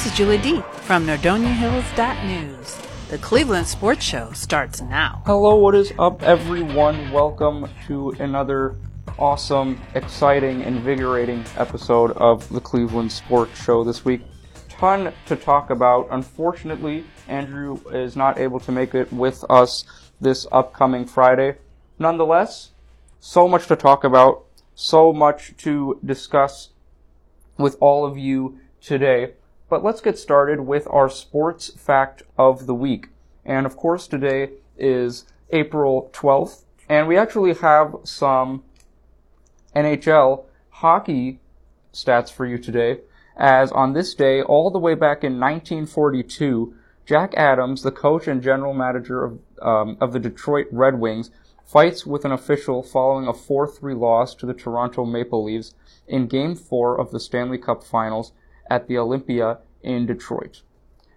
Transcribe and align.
This 0.00 0.12
is 0.12 0.16
Julie 0.16 0.38
D 0.38 0.62
from 0.84 1.04
NordoniaHills.news. 1.06 2.78
The 3.10 3.18
Cleveland 3.18 3.66
Sports 3.66 4.02
Show 4.02 4.32
starts 4.32 4.80
now. 4.80 5.22
Hello, 5.26 5.56
what 5.56 5.74
is 5.74 5.92
up, 5.98 6.22
everyone? 6.22 7.12
Welcome 7.12 7.68
to 7.86 8.12
another 8.18 8.76
awesome, 9.18 9.78
exciting, 9.94 10.62
invigorating 10.62 11.44
episode 11.58 12.12
of 12.12 12.48
the 12.48 12.62
Cleveland 12.62 13.12
Sports 13.12 13.62
Show 13.62 13.84
this 13.84 14.02
week. 14.02 14.22
Ton 14.70 15.12
to 15.26 15.36
talk 15.36 15.68
about. 15.68 16.08
Unfortunately, 16.10 17.04
Andrew 17.28 17.78
is 17.90 18.16
not 18.16 18.38
able 18.38 18.60
to 18.60 18.72
make 18.72 18.94
it 18.94 19.12
with 19.12 19.44
us 19.50 19.84
this 20.18 20.46
upcoming 20.50 21.04
Friday. 21.04 21.58
Nonetheless, 21.98 22.70
so 23.18 23.46
much 23.46 23.66
to 23.66 23.76
talk 23.76 24.02
about, 24.02 24.46
so 24.74 25.12
much 25.12 25.54
to 25.58 26.00
discuss 26.02 26.70
with 27.58 27.76
all 27.80 28.06
of 28.06 28.16
you 28.16 28.58
today. 28.80 29.34
But 29.70 29.84
let's 29.84 30.00
get 30.00 30.18
started 30.18 30.62
with 30.62 30.88
our 30.90 31.08
sports 31.08 31.70
fact 31.70 32.24
of 32.36 32.66
the 32.66 32.74
week. 32.74 33.10
And 33.44 33.66
of 33.66 33.76
course, 33.76 34.08
today 34.08 34.50
is 34.76 35.26
April 35.50 36.10
12th, 36.12 36.64
and 36.88 37.06
we 37.06 37.16
actually 37.16 37.54
have 37.54 37.94
some 38.02 38.64
NHL 39.76 40.44
hockey 40.70 41.38
stats 41.92 42.32
for 42.32 42.46
you 42.46 42.58
today. 42.58 43.02
As 43.36 43.70
on 43.70 43.92
this 43.92 44.12
day, 44.12 44.42
all 44.42 44.70
the 44.70 44.80
way 44.80 44.94
back 44.94 45.22
in 45.22 45.38
1942, 45.38 46.74
Jack 47.06 47.32
Adams, 47.36 47.82
the 47.82 47.92
coach 47.92 48.26
and 48.26 48.42
general 48.42 48.74
manager 48.74 49.24
of, 49.24 49.38
um, 49.62 49.96
of 50.00 50.12
the 50.12 50.18
Detroit 50.18 50.66
Red 50.72 50.98
Wings, 50.98 51.30
fights 51.64 52.04
with 52.04 52.24
an 52.24 52.32
official 52.32 52.82
following 52.82 53.28
a 53.28 53.32
4-3 53.32 53.96
loss 53.96 54.34
to 54.34 54.46
the 54.46 54.54
Toronto 54.54 55.04
Maple 55.04 55.44
Leafs 55.44 55.74
in 56.08 56.26
Game 56.26 56.56
4 56.56 57.00
of 57.00 57.12
the 57.12 57.20
Stanley 57.20 57.58
Cup 57.58 57.84
Finals 57.84 58.32
at 58.70 58.86
the 58.86 58.96
Olympia 58.96 59.58
in 59.82 60.06
Detroit. 60.06 60.62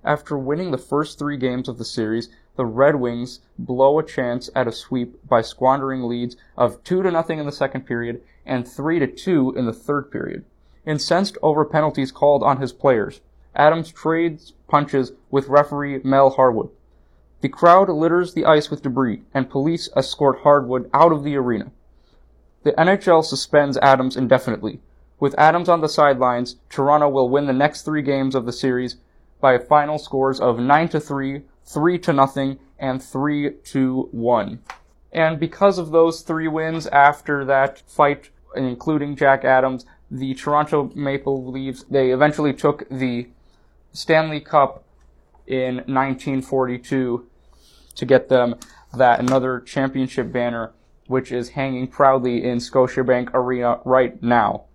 After 0.04 0.38
winning 0.38 0.72
the 0.72 0.78
first 0.78 1.18
three 1.18 1.38
games 1.38 1.70
of 1.70 1.78
the 1.78 1.86
series, 1.86 2.30
the 2.56 2.66
Red 2.66 2.96
Wings 2.96 3.40
blow 3.58 4.00
a 4.00 4.04
chance 4.04 4.50
at 4.54 4.68
a 4.68 4.72
sweep 4.72 5.18
by 5.28 5.42
squandering 5.42 6.04
leads 6.04 6.36
of 6.58 6.84
2 6.84 7.04
to 7.04 7.12
nothing 7.12 7.40
in 7.40 7.46
the 7.46 7.52
second 7.52 7.86
period 7.86 8.22
and 8.46 8.68
3 8.68 9.00
to 9.00 9.08
2 9.08 9.54
in 9.56 9.66
the 9.66 9.74
third 9.74 10.12
period. 10.12 10.44
Incensed 10.86 11.38
over 11.42 11.64
penalties 11.64 12.12
called 12.12 12.44
on 12.44 12.60
his 12.60 12.74
players, 12.74 13.22
Adams 13.56 13.92
trades 13.92 14.54
punches 14.68 15.14
with 15.32 15.48
referee 15.48 16.02
Mel 16.04 16.32
Harwood. 16.32 16.70
The 17.42 17.50
crowd 17.50 17.90
litters 17.90 18.34
the 18.34 18.46
ice 18.46 18.70
with 18.70 18.82
debris, 18.82 19.22
and 19.34 19.50
police 19.50 19.90
escort 19.96 20.40
Harwood 20.40 20.90
out 20.94 21.12
of 21.12 21.24
the 21.24 21.36
arena. 21.36 21.72
The 22.64 22.72
NHL 22.74 23.24
suspends 23.24 23.78
Adams 23.78 24.16
indefinitely, 24.16 24.80
with 25.20 25.38
Adams 25.38 25.70
on 25.70 25.82
the 25.82 25.90
sidelines, 25.90 26.58
Toronto 26.70 27.10
will 27.10 27.30
win 27.30 27.46
the 27.46 27.54
next 27.54 27.84
three 27.84 28.02
games 28.02 28.36
of 28.36 28.46
the 28.46 28.54
series 28.54 28.98
by 29.40 29.58
final 29.58 29.98
scores 29.98 30.40
of 30.40 30.60
9 30.60 30.90
to 30.90 31.00
3, 31.00 31.42
3 31.66 32.00
to 32.00 32.14
nothing, 32.14 32.60
and 32.80 33.02
3 33.02 33.52
to 33.64 34.10
1. 34.12 34.60
And 35.12 35.40
because 35.40 35.78
of 35.78 35.92
those 35.92 36.22
three 36.22 36.48
wins 36.48 36.88
after 36.88 37.46
that 37.46 37.84
fight, 37.88 38.30
including 38.56 39.16
Jack 39.16 39.46
Adams, 39.46 39.86
the 40.10 40.34
Toronto 40.34 40.92
Maple 40.96 41.46
Leafs, 41.52 41.84
they 41.90 42.12
eventually 42.12 42.54
took 42.54 42.88
the 42.90 43.28
Stanley 43.94 44.40
Cup 44.40 44.84
in 45.46 45.76
1942 45.76 47.28
to 47.96 48.06
get 48.06 48.30
them 48.30 48.56
that 48.94 49.20
another 49.20 49.60
championship 49.60 50.32
banner, 50.32 50.72
which 51.08 51.32
is 51.32 51.50
hanging 51.50 51.88
proudly 51.88 52.44
in 52.44 52.58
Scotiabank 52.58 53.34
Arena 53.34 53.80
right 53.86 54.22
now. 54.22 54.66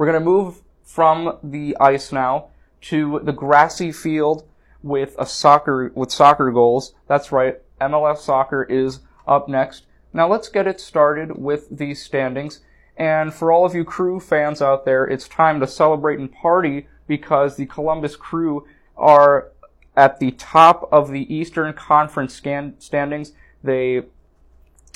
We're 0.00 0.06
going 0.06 0.18
to 0.18 0.24
move 0.24 0.62
from 0.82 1.36
the 1.42 1.76
ice 1.78 2.10
now 2.10 2.46
to 2.88 3.20
the 3.22 3.34
grassy 3.34 3.92
field 3.92 4.48
with 4.82 5.14
a 5.18 5.26
soccer 5.26 5.92
with 5.94 6.10
soccer 6.10 6.50
goals. 6.50 6.94
That's 7.06 7.30
right. 7.30 7.60
MLS 7.82 8.16
soccer 8.16 8.62
is 8.62 9.00
up 9.28 9.46
next. 9.46 9.84
Now 10.14 10.26
let's 10.26 10.48
get 10.48 10.66
it 10.66 10.80
started 10.80 11.36
with 11.36 11.68
these 11.70 12.02
standings. 12.02 12.60
And 12.96 13.34
for 13.34 13.52
all 13.52 13.66
of 13.66 13.74
you 13.74 13.84
crew 13.84 14.20
fans 14.20 14.62
out 14.62 14.86
there, 14.86 15.04
it's 15.04 15.28
time 15.28 15.60
to 15.60 15.66
celebrate 15.66 16.18
and 16.18 16.32
party 16.32 16.88
because 17.06 17.56
the 17.56 17.66
Columbus 17.66 18.16
crew 18.16 18.66
are 18.96 19.52
at 19.98 20.18
the 20.18 20.30
top 20.30 20.88
of 20.90 21.10
the 21.10 21.30
Eastern 21.30 21.74
Conference 21.74 22.32
scan- 22.32 22.80
standings. 22.80 23.34
They 23.62 24.04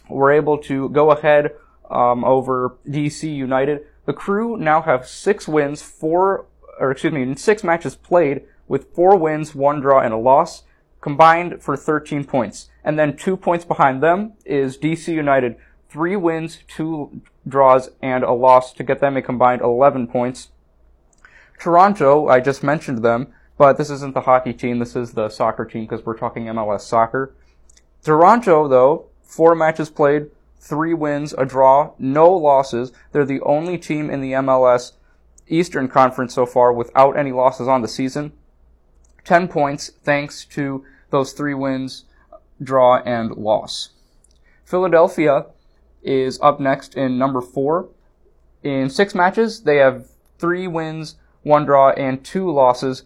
were 0.09 0.33
able 0.33 0.57
to 0.63 0.89
go 0.89 1.11
ahead 1.11 1.51
um, 1.91 2.25
over 2.25 2.79
DC 2.89 3.25
United 3.25 3.85
the 4.07 4.13
crew 4.13 4.57
now 4.57 4.83
have 4.83 5.07
six 5.07 5.49
wins, 5.49 5.83
four, 5.83 6.47
or 6.79 6.91
excuse 6.91 7.13
me, 7.13 7.35
six 7.37 7.65
matches 7.65 7.97
played 7.97 8.43
with 8.69 8.93
four 8.95 9.17
wins, 9.17 9.55
one 9.55 9.81
draw, 9.81 10.01
and 10.01 10.13
a 10.13 10.19
loss, 10.19 10.65
combined 11.01 11.63
for 11.63 11.77
13 11.77 12.25
points. 12.25 12.69
And 12.83 12.99
then 12.99 13.17
two 13.17 13.37
points 13.37 13.65
behind 13.65 14.03
them 14.03 14.35
is 14.45 14.79
DC 14.79 15.09
United, 15.09 15.57
three 15.89 16.17
wins, 16.17 16.59
two 16.69 17.23
draws, 17.47 17.91
and 18.03 18.25
a 18.25 18.33
loss 18.33 18.73
to 18.75 18.83
get 18.83 19.01
them 19.01 19.17
a 19.17 19.23
combined 19.23 19.63
11 19.63 20.09
points. 20.09 20.49
Toronto, 21.59 22.29
I 22.29 22.41
just 22.41 22.63
mentioned 22.63 23.03
them, 23.03 23.29
but 23.57 23.79
this 23.79 23.91
isn't 23.91 24.15
the 24.15 24.23
hockey 24.23 24.53
team, 24.53 24.79
this 24.79 24.97
is 24.97 25.13
the 25.13 25.29
soccer 25.29 25.65
team 25.65 25.85
because 25.85 26.05
we're 26.05 26.19
talking 26.19 26.47
MLS 26.47 26.81
soccer. 26.81 27.33
Toronto, 28.03 28.69
though, 28.69 29.07
four 29.23 29.55
matches 29.55 29.89
played, 29.89 30.31
three 30.65 30.95
wins, 30.95 31.35
a 31.37 31.45
draw, 31.45 31.93
no 31.99 32.33
losses. 32.33 32.91
They're 33.13 33.27
the 33.27 33.43
only 33.43 33.77
team 33.77 34.09
in 34.09 34.23
the 34.23 34.33
MLS 34.33 34.93
Eastern 35.47 35.89
Conference 35.89 36.33
so 36.33 36.47
far 36.47 36.73
without 36.73 37.19
any 37.19 37.33
losses 37.33 37.69
on 37.69 37.83
the 37.83 37.89
season. 37.89 38.33
10 39.25 39.49
points 39.49 39.91
thanks 40.03 40.45
to 40.47 40.85
those 41.11 41.33
three 41.33 41.53
wins, 41.53 42.05
draw, 42.63 42.97
and 43.05 43.33
loss. 43.33 43.91
Philadelphia 44.65 45.47
is 46.03 46.41
up 46.41 46.61
next 46.61 46.95
in 46.95 47.19
number 47.19 47.43
four. 47.43 47.91
In 48.63 48.89
six 48.89 49.15
matches, 49.15 49.65
they 49.65 49.77
have 49.77 50.09
three 50.39 50.67
wins, 50.67 51.17
one 51.43 51.67
draw, 51.67 51.91
and 51.91 52.25
two 52.25 52.51
losses 52.51 53.05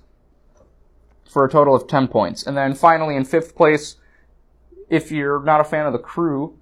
for 1.28 1.44
a 1.44 1.50
total 1.50 1.75
of 1.75 1.88
10 1.88 2.06
points. 2.06 2.46
And 2.46 2.56
then 2.56 2.75
finally 2.75 3.16
in 3.16 3.25
fifth 3.25 3.56
place, 3.56 3.96
if 4.88 5.10
you're 5.10 5.42
not 5.42 5.60
a 5.60 5.64
fan 5.64 5.86
of 5.86 5.92
the 5.92 5.98
crew, 5.98 6.57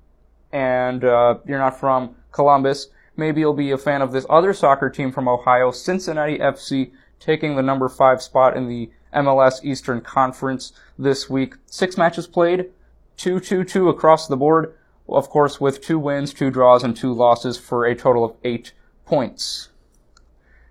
and 0.56 1.05
uh, 1.05 1.37
you're 1.47 1.59
not 1.59 1.78
from 1.78 2.17
Columbus, 2.33 2.89
maybe 3.15 3.43
you'll 3.43 3.53
be 3.53 3.72
a 3.72 3.77
fan 3.77 4.00
of 4.00 4.11
this 4.11 4.25
other 4.31 4.55
soccer 4.55 4.89
team 4.89 5.12
from 5.12 5.28
Ohio, 5.28 5.71
Cincinnati 5.71 6.39
FC, 6.39 6.93
taking 7.21 7.56
the 7.56 7.62
number 7.62 7.91
five 7.91 8.22
spot 8.22 8.56
in 8.56 8.67
the 8.67 8.91
MLS 9.12 9.62
Eastern 9.62 10.00
Conference 10.00 10.72
this 10.99 11.28
week. 11.28 11.56
Six 11.67 11.99
matches 11.99 12.27
played, 12.27 12.71
2-2-2 13.19 13.91
across 13.91 14.28
the 14.28 14.37
board, 14.39 14.75
of 15.06 15.28
course 15.28 15.61
with 15.61 15.83
two 15.83 15.99
wins, 15.99 16.33
two 16.33 16.50
draws, 16.50 16.83
and 16.83 16.97
two 16.97 17.12
losses 17.12 17.59
for 17.59 17.84
a 17.84 17.94
total 17.94 18.25
of 18.25 18.34
eight 18.43 18.73
points. 19.05 19.69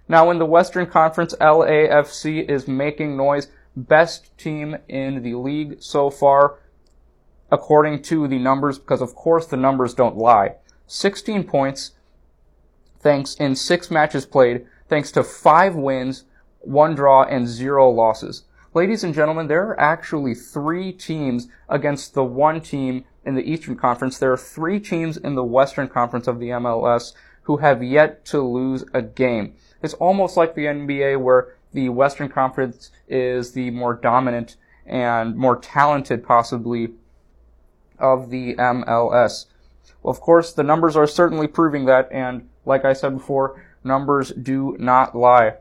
Now 0.07 0.31
in 0.31 0.39
the 0.39 0.47
Western 0.47 0.87
Conference, 0.87 1.35
LAFC 1.39 2.49
is 2.49 2.67
making 2.67 3.15
noise. 3.15 3.49
Best 3.75 4.35
team 4.39 4.77
in 4.87 5.21
the 5.21 5.35
league 5.35 5.77
so 5.79 6.09
far 6.09 6.55
according 7.51 8.01
to 8.03 8.27
the 8.27 8.39
numbers, 8.39 8.79
because 8.79 9.01
of 9.01 9.15
course 9.15 9.45
the 9.45 9.57
numbers 9.57 9.93
don't 9.93 10.17
lie. 10.17 10.55
16 10.87 11.43
points, 11.43 11.91
thanks 12.99 13.35
in 13.35 13.55
six 13.55 13.89
matches 13.89 14.25
played, 14.25 14.65
thanks 14.87 15.11
to 15.11 15.23
five 15.23 15.75
wins, 15.75 16.25
one 16.59 16.95
draw, 16.95 17.23
and 17.23 17.47
zero 17.47 17.89
losses. 17.89 18.43
Ladies 18.73 19.03
and 19.03 19.13
gentlemen, 19.13 19.47
there 19.47 19.67
are 19.67 19.79
actually 19.79 20.35
three 20.35 20.91
teams 20.91 21.47
against 21.69 22.13
the 22.13 22.25
one 22.25 22.59
team 22.59 23.05
in 23.23 23.35
the 23.35 23.49
Eastern 23.49 23.75
Conference. 23.75 24.17
There 24.17 24.33
are 24.33 24.37
three 24.37 24.79
teams 24.79 25.17
in 25.17 25.35
the 25.35 25.43
Western 25.43 25.87
Conference 25.87 26.27
of 26.27 26.39
the 26.39 26.49
MLS 26.49 27.13
who 27.43 27.57
have 27.57 27.81
yet 27.81 28.25
to 28.25 28.41
lose 28.41 28.83
a 28.93 29.01
game. 29.01 29.53
It's 29.81 29.93
almost 29.93 30.35
like 30.35 30.55
the 30.55 30.65
NBA 30.65 31.21
where 31.21 31.55
the 31.73 31.89
Western 31.89 32.27
Conference 32.27 32.91
is 33.07 33.53
the 33.53 33.69
more 33.71 33.93
dominant 33.93 34.57
and 34.85 35.35
more 35.35 35.57
talented 35.57 36.23
possibly 36.23 36.89
of 37.99 38.29
the 38.29 38.55
MLS. 38.55 39.45
Of 40.03 40.21
course, 40.21 40.53
the 40.53 40.63
numbers 40.63 40.95
are 40.95 41.07
certainly 41.07 41.47
proving 41.47 41.85
that, 41.85 42.09
and 42.11 42.47
like 42.65 42.85
I 42.85 42.93
said 42.93 43.13
before, 43.17 43.63
numbers 43.83 44.31
do 44.31 44.75
not 44.79 45.15
lie. 45.15 45.55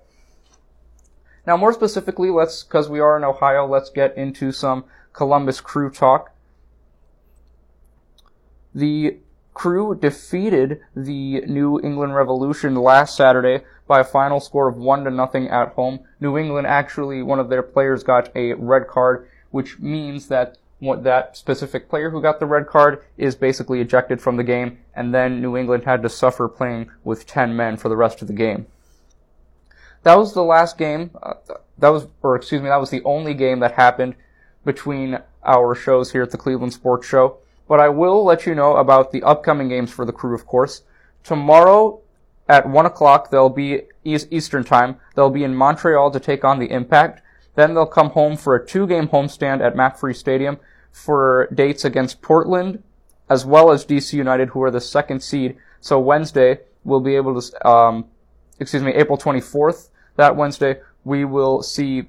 Now, 1.46 1.56
more 1.56 1.72
specifically, 1.72 2.30
let's, 2.30 2.62
because 2.62 2.88
we 2.88 3.00
are 3.00 3.16
in 3.16 3.24
Ohio, 3.24 3.66
let's 3.66 3.90
get 3.90 4.16
into 4.16 4.52
some 4.52 4.84
Columbus 5.12 5.60
Crew 5.60 5.90
talk. 5.90 6.32
The 8.74 9.18
Crew 9.52 9.94
defeated 9.94 10.80
the 10.96 11.42
New 11.42 11.80
England 11.80 12.14
Revolution 12.16 12.74
last 12.74 13.16
Saturday 13.16 13.64
by 13.86 14.00
a 14.00 14.04
final 14.04 14.40
score 14.40 14.68
of 14.68 14.76
one 14.76 15.04
to 15.04 15.10
nothing 15.10 15.48
at 15.48 15.74
home. 15.74 16.00
New 16.18 16.36
England 16.36 16.66
actually, 16.66 17.22
one 17.22 17.38
of 17.38 17.50
their 17.50 17.62
players 17.62 18.02
got 18.02 18.34
a 18.34 18.54
red 18.54 18.88
card, 18.88 19.28
which 19.50 19.78
means 19.78 20.26
that 20.28 20.58
that 20.80 21.36
specific 21.36 21.88
player 21.88 22.10
who 22.10 22.20
got 22.20 22.40
the 22.40 22.46
red 22.46 22.66
card 22.66 23.02
is 23.16 23.34
basically 23.34 23.80
ejected 23.80 24.20
from 24.20 24.36
the 24.36 24.44
game, 24.44 24.78
and 24.94 25.14
then 25.14 25.40
New 25.40 25.56
England 25.56 25.84
had 25.84 26.02
to 26.02 26.08
suffer 26.08 26.48
playing 26.48 26.90
with 27.02 27.26
10 27.26 27.56
men 27.56 27.76
for 27.76 27.88
the 27.88 27.96
rest 27.96 28.20
of 28.22 28.28
the 28.28 28.34
game. 28.34 28.66
that 30.02 30.18
was 30.18 30.34
the 30.34 30.42
last 30.44 30.76
game. 30.76 31.10
Uh, 31.22 31.34
that 31.78 31.88
was, 31.88 32.06
or 32.22 32.36
excuse 32.36 32.60
me, 32.60 32.68
that 32.68 32.80
was 32.80 32.90
the 32.90 33.02
only 33.04 33.34
game 33.34 33.60
that 33.60 33.72
happened 33.72 34.14
between 34.64 35.18
our 35.44 35.74
shows 35.74 36.12
here 36.12 36.22
at 36.22 36.30
the 36.30 36.38
Cleveland 36.38 36.72
Sports 36.72 37.06
Show. 37.06 37.38
But 37.66 37.80
I 37.80 37.88
will 37.88 38.22
let 38.24 38.44
you 38.44 38.54
know 38.54 38.76
about 38.76 39.12
the 39.12 39.22
upcoming 39.22 39.68
games 39.68 39.90
for 39.90 40.04
the 40.04 40.12
crew, 40.12 40.34
of 40.34 40.46
course. 40.46 40.82
Tomorrow 41.22 42.00
at 42.48 42.68
1 42.68 42.86
o'clock, 42.86 43.30
they'll 43.30 43.48
be 43.48 43.82
Eastern 44.04 44.64
Time. 44.64 44.96
They'll 45.14 45.30
be 45.30 45.44
in 45.44 45.54
Montreal 45.54 46.10
to 46.10 46.20
take 46.20 46.44
on 46.44 46.58
the 46.58 46.70
Impact. 46.70 47.22
Then 47.54 47.74
they'll 47.74 47.86
come 47.86 48.10
home 48.10 48.36
for 48.36 48.54
a 48.54 48.64
two-game 48.64 49.08
homestand 49.08 49.64
at 49.64 49.74
MAPFRE 49.74 50.14
Stadium 50.14 50.58
for 50.90 51.48
dates 51.54 51.84
against 51.84 52.22
Portland, 52.22 52.82
as 53.28 53.44
well 53.44 53.70
as 53.70 53.84
DC 53.84 54.12
United, 54.12 54.50
who 54.50 54.62
are 54.62 54.70
the 54.70 54.80
second 54.80 55.22
seed. 55.22 55.56
So 55.80 55.98
Wednesday, 55.98 56.60
we'll 56.84 57.00
be 57.00 57.16
able 57.16 57.40
to, 57.40 57.68
um, 57.68 58.06
excuse 58.58 58.82
me, 58.82 58.92
April 58.92 59.18
24th, 59.18 59.88
that 60.16 60.36
Wednesday, 60.36 60.80
we 61.04 61.24
will 61.24 61.62
see, 61.62 62.04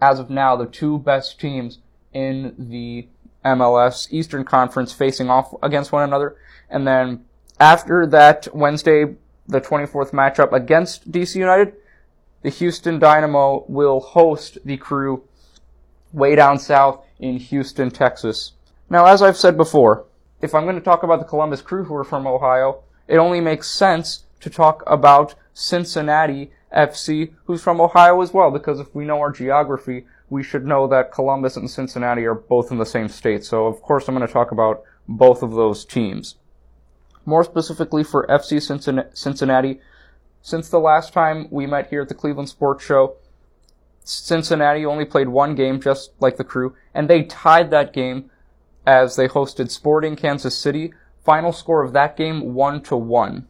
as 0.00 0.18
of 0.18 0.30
now, 0.30 0.56
the 0.56 0.66
two 0.66 0.98
best 0.98 1.40
teams 1.40 1.78
in 2.12 2.54
the 2.58 3.08
MLS 3.44 4.08
Eastern 4.12 4.44
Conference 4.44 4.92
facing 4.92 5.30
off 5.30 5.54
against 5.62 5.92
one 5.92 6.04
another. 6.04 6.36
And 6.70 6.86
then 6.86 7.24
after 7.58 8.06
that 8.06 8.48
Wednesday, 8.54 9.16
the 9.46 9.60
24th 9.60 10.10
matchup 10.10 10.52
against 10.52 11.10
DC 11.10 11.36
United, 11.36 11.74
the 12.42 12.50
Houston 12.50 12.98
Dynamo 12.98 13.64
will 13.68 14.00
host 14.00 14.58
the 14.64 14.76
crew 14.76 15.24
way 16.12 16.34
down 16.34 16.58
south 16.58 17.04
in 17.18 17.36
Houston, 17.36 17.90
Texas. 17.90 18.52
Now, 18.90 19.06
as 19.06 19.22
I've 19.22 19.36
said 19.36 19.56
before, 19.56 20.04
if 20.40 20.54
I'm 20.54 20.64
going 20.64 20.76
to 20.76 20.82
talk 20.82 21.02
about 21.02 21.20
the 21.20 21.24
Columbus 21.24 21.62
crew 21.62 21.84
who 21.84 21.94
are 21.94 22.04
from 22.04 22.26
Ohio, 22.26 22.82
it 23.08 23.16
only 23.16 23.40
makes 23.40 23.70
sense 23.70 24.24
to 24.40 24.50
talk 24.50 24.82
about 24.86 25.34
Cincinnati 25.54 26.50
FC, 26.76 27.32
who's 27.44 27.62
from 27.62 27.80
Ohio 27.80 28.20
as 28.22 28.32
well, 28.32 28.50
because 28.50 28.80
if 28.80 28.94
we 28.94 29.04
know 29.04 29.20
our 29.20 29.30
geography, 29.30 30.06
we 30.30 30.42
should 30.42 30.66
know 30.66 30.86
that 30.88 31.12
Columbus 31.12 31.56
and 31.56 31.70
Cincinnati 31.70 32.24
are 32.24 32.34
both 32.34 32.72
in 32.72 32.78
the 32.78 32.86
same 32.86 33.08
state. 33.08 33.44
So, 33.44 33.66
of 33.66 33.80
course, 33.82 34.08
I'm 34.08 34.16
going 34.16 34.26
to 34.26 34.32
talk 34.32 34.50
about 34.50 34.82
both 35.06 35.42
of 35.42 35.52
those 35.52 35.84
teams. 35.84 36.36
More 37.24 37.44
specifically 37.44 38.02
for 38.02 38.26
FC 38.26 38.60
Cincinnati, 39.14 39.80
since 40.42 40.68
the 40.68 40.80
last 40.80 41.12
time 41.12 41.46
we 41.50 41.66
met 41.66 41.88
here 41.88 42.02
at 42.02 42.08
the 42.08 42.14
Cleveland 42.14 42.48
Sports 42.48 42.84
Show, 42.84 43.16
Cincinnati 44.04 44.84
only 44.84 45.04
played 45.04 45.28
one 45.28 45.54
game, 45.54 45.80
just 45.80 46.10
like 46.20 46.36
the 46.36 46.44
crew, 46.44 46.74
and 46.92 47.08
they 47.08 47.22
tied 47.22 47.70
that 47.70 47.92
game 47.92 48.30
as 48.84 49.14
they 49.14 49.28
hosted 49.28 49.70
Sporting 49.70 50.16
Kansas 50.16 50.58
City. 50.58 50.92
Final 51.24 51.52
score 51.52 51.84
of 51.84 51.92
that 51.92 52.16
game, 52.16 52.54
1 52.54 52.82
to 52.82 52.96
1. 52.96 53.46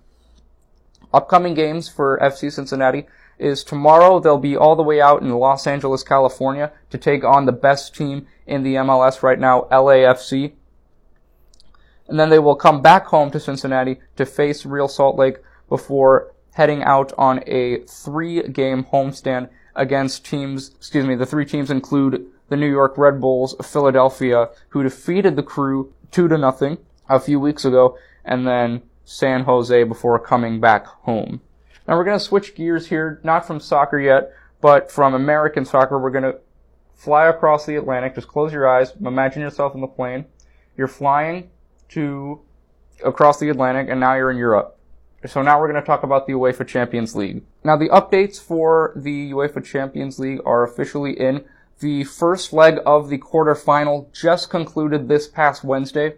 Upcoming 1.15 1.55
games 1.55 1.89
for 1.89 2.19
FC 2.23 2.53
Cincinnati 2.53 3.06
is 3.39 3.65
tomorrow 3.65 4.21
they'll 4.21 4.37
be 4.37 4.56
all 4.56 4.77
the 4.77 4.83
way 4.83 5.00
out 5.00 5.23
in 5.23 5.31
Los 5.31 5.67
Angeles, 5.67 6.03
California 6.03 6.71
to 6.91 6.99
take 6.99 7.25
on 7.25 7.47
the 7.47 7.53
best 7.53 7.94
team 7.94 8.27
in 8.47 8.62
the 8.62 8.75
MLS 8.75 9.23
right 9.23 9.39
now, 9.39 9.67
LAFC. 9.71 10.53
And 12.09 12.21
then 12.21 12.29
they 12.29 12.39
will 12.39 12.56
come 12.56 12.83
back 12.83 13.06
home 13.06 13.31
to 13.31 13.41
Cincinnati 13.41 14.00
to 14.17 14.27
face 14.27 14.67
Real 14.67 14.89
Salt 14.89 15.17
Lake 15.17 15.39
before 15.69 16.31
heading 16.54 16.82
out 16.82 17.12
on 17.19 17.43
a 17.46 17.78
three 17.84 18.43
game 18.49 18.84
homestand 18.84 19.49
against 19.75 20.25
teams, 20.25 20.70
excuse 20.76 21.06
me, 21.06 21.14
the 21.14 21.26
three 21.26 21.46
teams 21.46 21.70
include 21.70 22.26
the 22.49 22.56
New 22.56 22.70
York 22.70 22.99
Red 22.99 23.20
Bulls, 23.20 23.54
of 23.54 23.66
Philadelphia, 23.66 24.50
who 24.70 24.82
defeated 24.82 25.37
the 25.37 25.43
crew 25.43 25.93
two 26.10 26.28
to 26.28 26.37
nothing 26.37 26.78
a 27.08 27.19
few 27.19 27.40
weeks 27.40 27.64
ago, 27.64 27.96
and 28.25 28.46
then 28.46 28.82
San 29.04 29.44
Jose 29.44 29.84
before 29.84 30.19
coming 30.19 30.60
back 30.60 30.87
home. 30.87 31.40
Now 31.88 31.96
we're 31.96 32.04
going 32.04 32.19
to 32.19 32.25
switch 32.25 32.55
gears 32.55 32.87
here, 32.87 33.20
not 33.25 33.46
from 33.46 33.58
soccer 33.58 33.98
yet, 33.98 34.32
but 34.60 34.93
from 34.93 35.14
American 35.14 35.64
soccer. 35.64 35.98
We're 35.98 36.10
going 36.10 36.25
to 36.25 36.38
fly 36.94 37.26
across 37.26 37.66
the 37.66 37.76
Atlantic. 37.76 38.14
Just 38.14 38.28
close 38.28 38.52
your 38.52 38.69
eyes. 38.69 38.93
Imagine 39.05 39.43
yourself 39.43 39.75
in 39.75 39.81
the 39.81 39.87
plane. 39.87 40.26
You're 40.76 40.88
flying 40.88 41.50
to 41.90 42.40
across 43.05 43.40
the 43.40 43.48
Atlantic, 43.48 43.88
and 43.88 43.98
now 43.98 44.14
you're 44.14 44.31
in 44.31 44.37
Europe. 44.37 44.78
So 45.26 45.40
now 45.40 45.60
we're 45.60 45.70
going 45.70 45.80
to 45.80 45.86
talk 45.86 46.02
about 46.02 46.26
the 46.26 46.32
UEFA 46.32 46.66
Champions 46.66 47.14
League. 47.14 47.42
Now 47.62 47.76
the 47.76 47.88
updates 47.90 48.40
for 48.40 48.92
the 48.96 49.30
UEFA 49.30 49.64
Champions 49.64 50.19
League 50.19 50.40
are 50.44 50.64
officially 50.64 51.19
in. 51.19 51.44
The 51.78 52.04
first 52.04 52.52
leg 52.52 52.78
of 52.84 53.08
the 53.08 53.19
quarterfinal 53.19 54.12
just 54.12 54.50
concluded 54.50 55.08
this 55.08 55.28
past 55.28 55.62
Wednesday. 55.62 56.14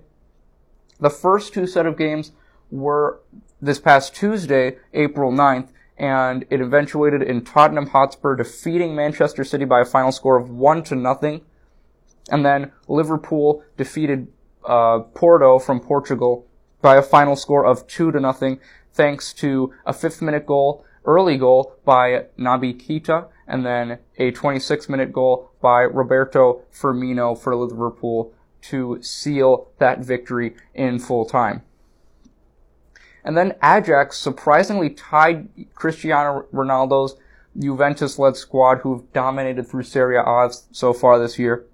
The 1.00 1.10
first 1.10 1.52
two 1.52 1.66
set 1.66 1.86
of 1.86 1.98
games 1.98 2.32
were 2.70 3.20
this 3.60 3.78
past 3.78 4.14
Tuesday, 4.14 4.78
April 4.94 5.32
9th, 5.32 5.68
and 5.98 6.44
it 6.50 6.60
eventuated 6.60 7.22
in 7.22 7.44
Tottenham 7.44 7.88
Hotspur 7.88 8.36
defeating 8.36 8.94
Manchester 8.94 9.44
City 9.44 9.64
by 9.64 9.80
a 9.80 9.84
final 9.84 10.12
score 10.12 10.36
of 10.36 10.50
1 10.50 10.82
to 10.84 10.94
nothing. 10.94 11.42
And 12.30 12.44
then 12.44 12.72
Liverpool 12.88 13.62
defeated 13.76 14.28
uh, 14.64 15.00
Porto 15.00 15.58
from 15.58 15.80
Portugal 15.80 16.46
by 16.80 16.96
a 16.96 17.02
final 17.02 17.36
score 17.36 17.64
of 17.64 17.86
2 17.86 18.12
to 18.12 18.20
nothing 18.20 18.60
thanks 18.94 19.32
to 19.35 19.73
a 19.85 19.93
fifth 19.93 20.23
minute 20.23 20.46
goal, 20.46 20.85
early 21.05 21.37
goal 21.37 21.76
by 21.85 22.26
Naby 22.38 22.81
Keita, 22.81 23.29
and 23.46 23.67
then 23.67 23.99
a 24.19 24.31
26 24.31 24.88
minute 24.88 25.12
goal 25.12 25.50
by 25.61 25.82
Roberto 25.82 26.62
Firmino 26.73 27.38
for 27.38 27.55
Liverpool 27.55 28.32
to 28.62 28.99
seal 29.02 29.69
that 29.79 29.99
victory 29.99 30.55
in 30.75 30.99
full 30.99 31.26
time. 31.26 31.62
And 33.25 33.37
then 33.37 33.55
Ajax 33.62 34.19
surprisingly 34.19 34.91
tied 34.91 35.49
Cristiano 35.75 36.47
Ronaldo's 36.52 37.17
Juventus-led 37.58 38.37
squad 38.37 38.79
who've 38.79 39.11
dominated 39.12 39.67
through 39.67 39.85
Serie 39.85 40.17
A 40.19 40.50
so 40.73 40.93
far 40.93 41.19
this 41.19 41.38
year. 41.38 41.64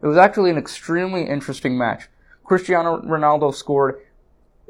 It 0.00 0.06
was 0.06 0.16
actually 0.16 0.50
an 0.50 0.58
extremely 0.58 1.28
interesting 1.28 1.76
match. 1.76 2.08
Cristiano 2.44 3.00
Ronaldo 3.02 3.54
scored 3.54 4.00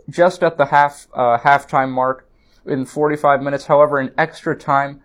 just 0.08 0.42
at 0.42 0.58
the 0.58 0.66
half 0.66 1.06
uh, 1.14 1.38
halftime 1.38 1.90
mark 1.90 2.28
in 2.66 2.84
45 2.84 3.42
minutes. 3.42 3.66
However, 3.66 4.00
in 4.00 4.12
extra 4.18 4.56
time, 4.56 5.02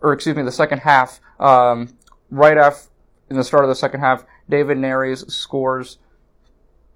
or 0.00 0.12
excuse 0.12 0.36
me, 0.36 0.42
the 0.42 0.52
second 0.52 0.80
half, 0.80 1.20
um, 1.38 1.96
right 2.30 2.56
after 2.56 2.88
in 3.30 3.36
the 3.36 3.44
start 3.44 3.64
of 3.64 3.68
the 3.68 3.74
second 3.74 4.00
half, 4.00 4.24
David 4.48 4.76
Neres 4.76 5.30
scores 5.30 5.98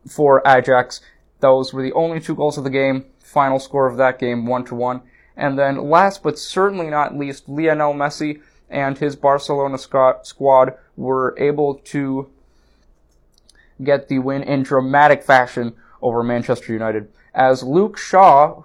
for 0.07 0.43
Ajax. 0.47 1.01
Those 1.41 1.73
were 1.73 1.83
the 1.83 1.93
only 1.95 2.21
two 2.21 2.35
goals 2.35 2.59
of 2.59 2.65
the 2.65 2.71
game. 2.71 3.07
Final 3.21 3.59
score 3.59 3.87
of 3.87 3.97
that 3.97 4.19
game, 4.19 4.47
one 4.47 4.65
to 4.67 4.75
one. 4.75 5.03
And 5.37 5.59
then 5.59 5.89
last 5.89 6.23
but 6.23 6.39
certainly 6.39 6.89
not 6.89 7.17
least, 7.17 7.49
Lionel 7.49 7.95
Messi 7.95 8.43
and 8.69 8.99
his 8.99 9.17
Barcelona 9.17 9.79
squad 9.79 10.75
were 10.97 11.35
able 11.39 11.75
to 11.75 12.31
get 13.83 14.09
the 14.09 14.19
win 14.19 14.43
in 14.43 14.63
dramatic 14.63 15.23
fashion 15.23 15.75
over 16.03 16.23
Manchester 16.23 16.73
United. 16.73 17.13
As 17.35 17.63
Luke 17.63 17.99
Shaw, 17.99 18.63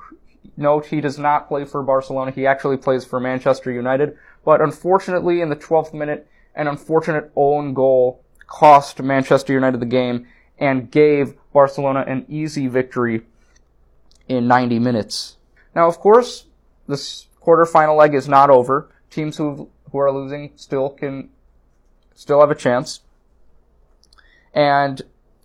note 0.58 0.88
he 0.88 1.02
does 1.02 1.18
not 1.18 1.48
play 1.48 1.66
for 1.66 1.84
Barcelona, 1.84 2.32
he 2.32 2.48
actually 2.48 2.78
plays 2.78 3.06
for 3.06 3.20
Manchester 3.20 3.72
United, 3.72 4.18
but 4.46 4.62
unfortunately 4.62 5.42
in 5.42 5.50
the 5.50 5.56
12th 5.56 5.94
minute, 5.94 6.28
an 6.56 6.68
unfortunate 6.68 7.32
own 7.36 7.74
goal 7.74 8.24
cost 8.48 9.02
Manchester 9.02 9.54
United 9.54 9.80
the 9.80 9.86
game 9.86 10.28
and 10.58 10.92
gave 10.92 11.34
Barcelona 11.54 12.04
an 12.08 12.26
easy 12.28 12.68
victory 12.68 13.22
in 14.28 14.48
90 14.48 14.80
minutes. 14.80 15.38
Now, 15.74 15.88
of 15.88 16.00
course, 16.00 16.46
this 16.88 17.28
quarterfinal 17.42 17.98
leg 17.98 18.14
is 18.14 18.28
not 18.28 18.50
over. 18.50 18.90
Teams 19.10 19.38
who 19.38 19.70
who 19.92 19.98
are 19.98 20.12
losing 20.12 20.52
still 20.56 20.90
can 20.90 21.30
still 22.16 22.40
have 22.40 22.52
a 22.52 22.56
chance. 22.56 23.02
And 24.54 25.02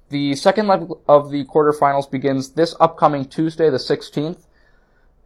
the 0.09 0.35
second 0.37 0.69
leg 0.69 0.89
of 1.09 1.31
the 1.31 1.45
quarterfinals 1.45 2.11
begins 2.11 2.51
this 2.51 2.75
upcoming 2.81 3.25
Tuesday, 3.25 3.71
the 3.71 3.79
16th. 3.79 4.47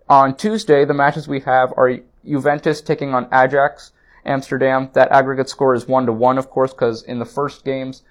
On 0.08 0.34
Tuesday, 0.34 0.84
the 0.84 0.94
matches 0.94 1.28
we 1.28 1.40
have 1.40 1.72
are 1.76 1.98
Juventus 2.24 2.80
taking 2.80 3.14
on 3.14 3.28
Ajax 3.32 3.92
Amsterdam. 4.24 4.90
That 4.94 5.12
aggregate 5.12 5.48
score 5.48 5.74
is 5.74 5.86
one 5.86 6.06
to 6.06 6.12
one, 6.12 6.38
of 6.38 6.50
course, 6.50 6.72
because 6.72 7.02
in 7.02 7.18
the 7.18 7.24
first 7.24 7.64
games, 7.64 8.02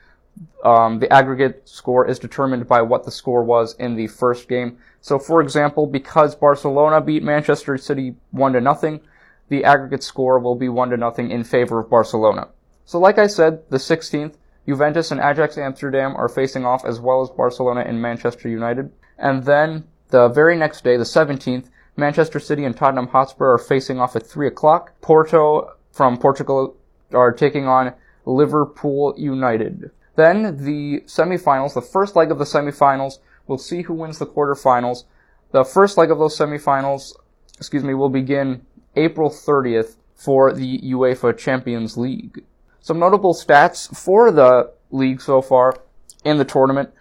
um, 0.64 1.00
the 1.00 1.12
aggregate 1.12 1.68
score 1.68 2.08
is 2.08 2.20
determined 2.20 2.68
by 2.68 2.82
what 2.82 3.04
the 3.04 3.12
score 3.12 3.44
was 3.44 3.76
in 3.76 3.96
the 3.96 4.08
first 4.08 4.48
game. 4.48 4.78
So, 5.02 5.20
for 5.20 5.42
example, 5.42 5.88
because 5.88 6.36
Barcelona 6.36 7.02
beat 7.02 7.24
Manchester 7.24 7.78
City 7.78 8.16
one 8.32 8.54
to 8.54 8.62
nothing, 8.62 9.02
the 9.50 9.64
aggregate 9.64 10.04
score 10.04 10.40
will 10.40 10.56
be 10.56 10.70
one 10.70 10.90
to 10.92 10.98
nothing 10.98 11.32
in 11.32 11.44
favor 11.44 11.80
of 11.80 11.90
Barcelona. 11.90 12.50
So, 12.86 13.00
like 13.00 13.18
I 13.18 13.28
said, 13.28 13.70
the 13.70 13.78
16th, 13.78 14.36
Juventus 14.70 15.10
and 15.10 15.20
Ajax 15.20 15.58
Amsterdam 15.58 16.16
are 16.16 16.30
facing 16.30 16.64
off 16.64 16.86
as 16.86 17.00
well 17.00 17.24
as 17.24 17.32
Barcelona 17.32 17.82
and 17.82 18.00
Manchester 18.00 18.48
United. 18.48 18.92
And 19.18 19.44
then 19.44 19.86
the 20.10 20.28
very 20.28 20.56
next 20.56 20.84
day, 20.84 20.96
the 20.96 21.04
17th, 21.04 21.70
Manchester 21.98 22.40
City 22.40 22.66
and 22.66 22.78
Tottenham 22.78 23.08
Hotspur 23.08 23.54
are 23.54 23.58
facing 23.58 24.00
off 24.00 24.16
at 24.16 24.28
3 24.28 24.46
o'clock. 24.46 24.94
Porto 25.02 25.74
from 25.92 26.20
Portugal 26.20 26.78
are 27.12 27.32
taking 27.32 27.66
on 27.66 27.96
Liverpool 28.26 29.16
United. 29.18 29.90
Then 30.16 30.64
the 30.64 31.02
semifinals, 31.08 31.74
the 31.74 31.82
first 31.82 32.16
leg 32.16 32.30
of 32.30 32.38
the 32.38 32.46
semifinals, 32.46 33.18
we'll 33.48 33.58
see 33.58 33.82
who 33.82 33.96
wins 33.96 34.20
the 34.20 34.28
quarterfinals. 34.28 35.06
The 35.52 35.64
first 35.64 35.98
leg 35.98 36.12
of 36.12 36.20
those 36.20 36.38
semifinals, 36.38 37.14
excuse 37.58 37.84
me, 37.84 37.96
will 37.96 38.10
begin 38.10 38.68
April 38.96 39.32
30th 39.32 39.96
for 40.14 40.54
the 40.54 40.80
UEFA 40.82 41.36
Champions 41.36 41.98
League. 41.98 42.44
Some 42.82 43.00
notable 43.00 43.34
stats 43.34 43.96
for 43.96 44.32
the 44.32 44.72
league 44.92 45.22
so 45.22 45.42
far 45.42 45.76
in 46.24 46.38
the 46.38 46.46
tournament. 46.46 46.92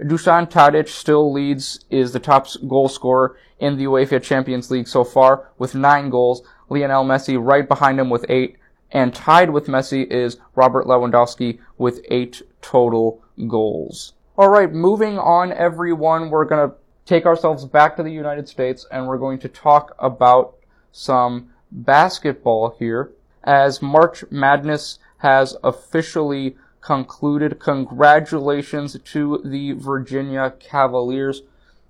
Dusan 0.00 0.50
Tadic 0.50 0.88
still 0.88 1.32
leads, 1.32 1.84
is 1.88 2.12
the 2.12 2.20
top 2.20 2.48
goal 2.66 2.88
scorer 2.88 3.36
in 3.58 3.76
the 3.76 3.84
UEFA 3.84 4.22
Champions 4.22 4.70
League 4.70 4.88
so 4.88 5.04
far 5.04 5.50
with 5.58 5.74
nine 5.74 6.10
goals. 6.10 6.42
Lionel 6.68 7.04
Messi 7.04 7.36
right 7.40 7.68
behind 7.68 8.00
him 8.00 8.10
with 8.10 8.26
eight. 8.28 8.56
And 8.90 9.14
tied 9.14 9.50
with 9.50 9.66
Messi 9.66 10.06
is 10.06 10.38
Robert 10.54 10.86
Lewandowski 10.86 11.58
with 11.78 12.00
eight 12.10 12.42
total 12.62 13.22
goals. 13.48 14.12
Alright, 14.38 14.72
moving 14.72 15.18
on 15.18 15.52
everyone, 15.52 16.30
we're 16.30 16.44
gonna 16.44 16.72
take 17.06 17.26
ourselves 17.26 17.64
back 17.64 17.96
to 17.96 18.02
the 18.02 18.10
United 18.10 18.48
States 18.48 18.86
and 18.90 19.06
we're 19.06 19.18
going 19.18 19.38
to 19.40 19.48
talk 19.48 19.94
about 19.98 20.54
some 20.92 21.50
basketball 21.70 22.76
here 22.78 23.12
as 23.42 23.82
March 23.82 24.24
Madness 24.30 24.98
has 25.18 25.56
officially 25.62 26.56
concluded. 26.80 27.58
Congratulations 27.60 28.98
to 28.98 29.40
the 29.44 29.72
Virginia 29.72 30.54
Cavaliers 30.58 31.42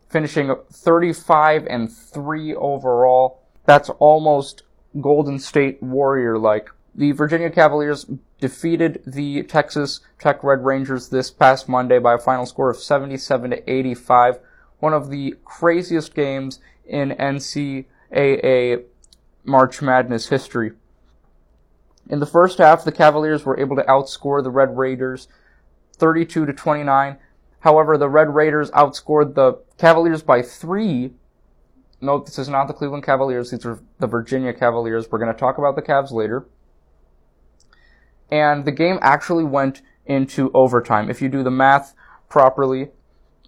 finishing 0.09 0.54
35 0.73 1.66
and 1.66 1.93
3 1.93 2.54
overall. 2.54 3.43
That's 3.66 3.90
almost 3.99 4.62
Golden 5.00 5.40
State 5.40 5.83
Warrior 5.83 6.38
like. 6.38 6.71
The 6.95 7.11
Virginia 7.11 7.50
Cavaliers 7.50 8.07
defeated 8.40 9.02
the 9.04 9.43
Texas 9.43 9.99
Tech 10.21 10.45
Red 10.45 10.64
Rangers 10.64 11.09
this 11.09 11.33
past 11.33 11.69
Monday 11.69 11.99
by 11.99 12.14
a 12.14 12.19
final 12.19 12.47
score 12.47 12.71
of 12.71 12.76
77 12.76 13.50
to 13.50 13.71
85. 13.71 14.38
One 14.78 14.95
of 14.95 15.11
the 15.11 15.35
craziest 15.45 16.14
games 16.14 16.61
in 16.87 17.11
NCAA 17.11 18.85
March 19.45 19.83
Madness 19.83 20.28
history. 20.28 20.73
In 22.08 22.20
the 22.20 22.26
first 22.26 22.58
half, 22.58 22.84
the 22.84 22.92
Cavaliers 22.92 23.44
were 23.44 23.58
able 23.58 23.76
to 23.76 23.82
outscore 23.82 24.42
the 24.42 24.50
Red 24.50 24.76
Raiders 24.76 25.28
32 25.96 26.46
to 26.46 26.52
29. 26.52 27.16
However, 27.61 27.96
the 27.96 28.08
Red 28.08 28.34
Raiders 28.34 28.70
outscored 28.73 29.34
the 29.34 29.54
Cavaliers 29.78 30.23
by 30.23 30.42
three. 30.42 31.12
Note, 32.00 32.26
this 32.26 32.38
is 32.38 32.49
not 32.49 32.68
the 32.68 32.75
Cleveland 32.75 33.04
Cavaliers. 33.04 33.50
These 33.50 33.64
are 33.64 33.78
the 33.99 34.06
Virginia 34.06 34.52
Cavaliers. 34.52 35.11
We're 35.11 35.18
going 35.18 35.32
to 35.32 35.38
talk 35.38 35.56
about 35.56 35.76
the 35.76 35.82
Cavs 35.82 36.11
later. 36.11 36.46
And 38.30 38.64
the 38.64 38.73
game 38.73 38.99
actually 39.00 39.44
went 39.44 39.80
into 40.04 40.50
overtime. 40.52 41.08
If 41.08 41.23
you 41.23 41.30
do 41.30 41.42
the 41.42 41.50
math 41.50 41.94
properly, 42.28 42.90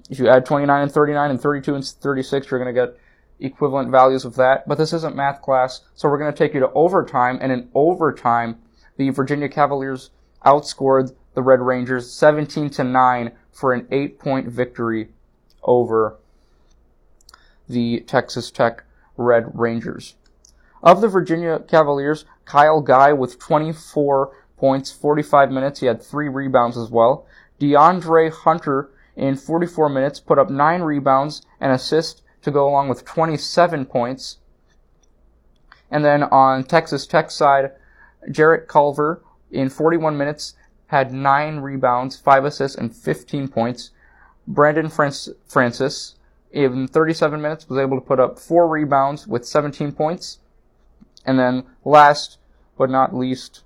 if 0.08 0.18
you 0.18 0.28
add 0.28 0.46
29 0.46 0.82
and 0.82 0.92
39 0.92 1.30
and 1.30 1.40
32 1.40 1.74
and 1.74 1.84
36, 1.84 2.50
you're 2.50 2.62
going 2.62 2.74
to 2.74 2.80
get 2.86 2.96
equivalent 3.38 3.90
values 3.90 4.24
of 4.24 4.36
that, 4.36 4.66
but 4.66 4.78
this 4.78 4.92
isn't 4.92 5.16
math 5.16 5.42
class, 5.42 5.82
so 5.94 6.08
we're 6.08 6.18
going 6.18 6.32
to 6.32 6.36
take 6.36 6.54
you 6.54 6.60
to 6.60 6.72
overtime, 6.72 7.38
and 7.40 7.52
in 7.52 7.68
overtime, 7.74 8.58
the 8.96 9.10
Virginia 9.10 9.48
Cavaliers 9.48 10.10
outscored 10.44 11.14
the 11.34 11.42
Red 11.42 11.60
Rangers 11.60 12.10
17 12.10 12.70
to 12.70 12.84
9 12.84 13.32
for 13.52 13.72
an 13.72 13.82
8-point 13.86 14.48
victory 14.48 15.08
over 15.62 16.16
the 17.68 18.00
Texas 18.00 18.50
Tech 18.50 18.84
Red 19.16 19.50
Rangers. 19.52 20.14
Of 20.82 21.00
the 21.00 21.08
Virginia 21.08 21.58
Cavaliers, 21.66 22.24
Kyle 22.44 22.80
Guy 22.80 23.12
with 23.12 23.38
24 23.38 24.32
points, 24.56 24.92
45 24.92 25.50
minutes, 25.50 25.80
he 25.80 25.86
had 25.86 26.02
3 26.02 26.28
rebounds 26.28 26.78
as 26.78 26.90
well. 26.90 27.26
DeAndre 27.60 28.30
Hunter 28.30 28.90
in 29.16 29.36
44 29.36 29.88
minutes 29.88 30.20
put 30.20 30.38
up 30.38 30.50
9 30.50 30.82
rebounds, 30.82 31.44
and 31.60 31.72
assist 31.72 32.22
to 32.46 32.52
go 32.52 32.68
along 32.68 32.88
with 32.88 33.04
27 33.04 33.86
points. 33.86 34.38
And 35.90 36.04
then 36.04 36.22
on 36.22 36.62
Texas 36.62 37.04
Tech 37.04 37.32
side, 37.32 37.72
Jarrett 38.30 38.68
Culver 38.68 39.20
in 39.50 39.68
41 39.68 40.16
minutes 40.16 40.54
had 40.86 41.12
9 41.12 41.56
rebounds, 41.56 42.16
5 42.16 42.44
assists, 42.44 42.78
and 42.78 42.94
15 42.94 43.48
points. 43.48 43.90
Brandon 44.46 44.88
Francis 44.88 46.14
in 46.52 46.86
37 46.86 47.42
minutes 47.42 47.68
was 47.68 47.80
able 47.80 47.98
to 47.98 48.06
put 48.06 48.20
up 48.20 48.38
4 48.38 48.68
rebounds 48.68 49.26
with 49.26 49.44
17 49.44 49.90
points. 49.90 50.38
And 51.24 51.40
then 51.40 51.64
last 51.84 52.38
but 52.78 52.90
not 52.90 53.12
least, 53.12 53.64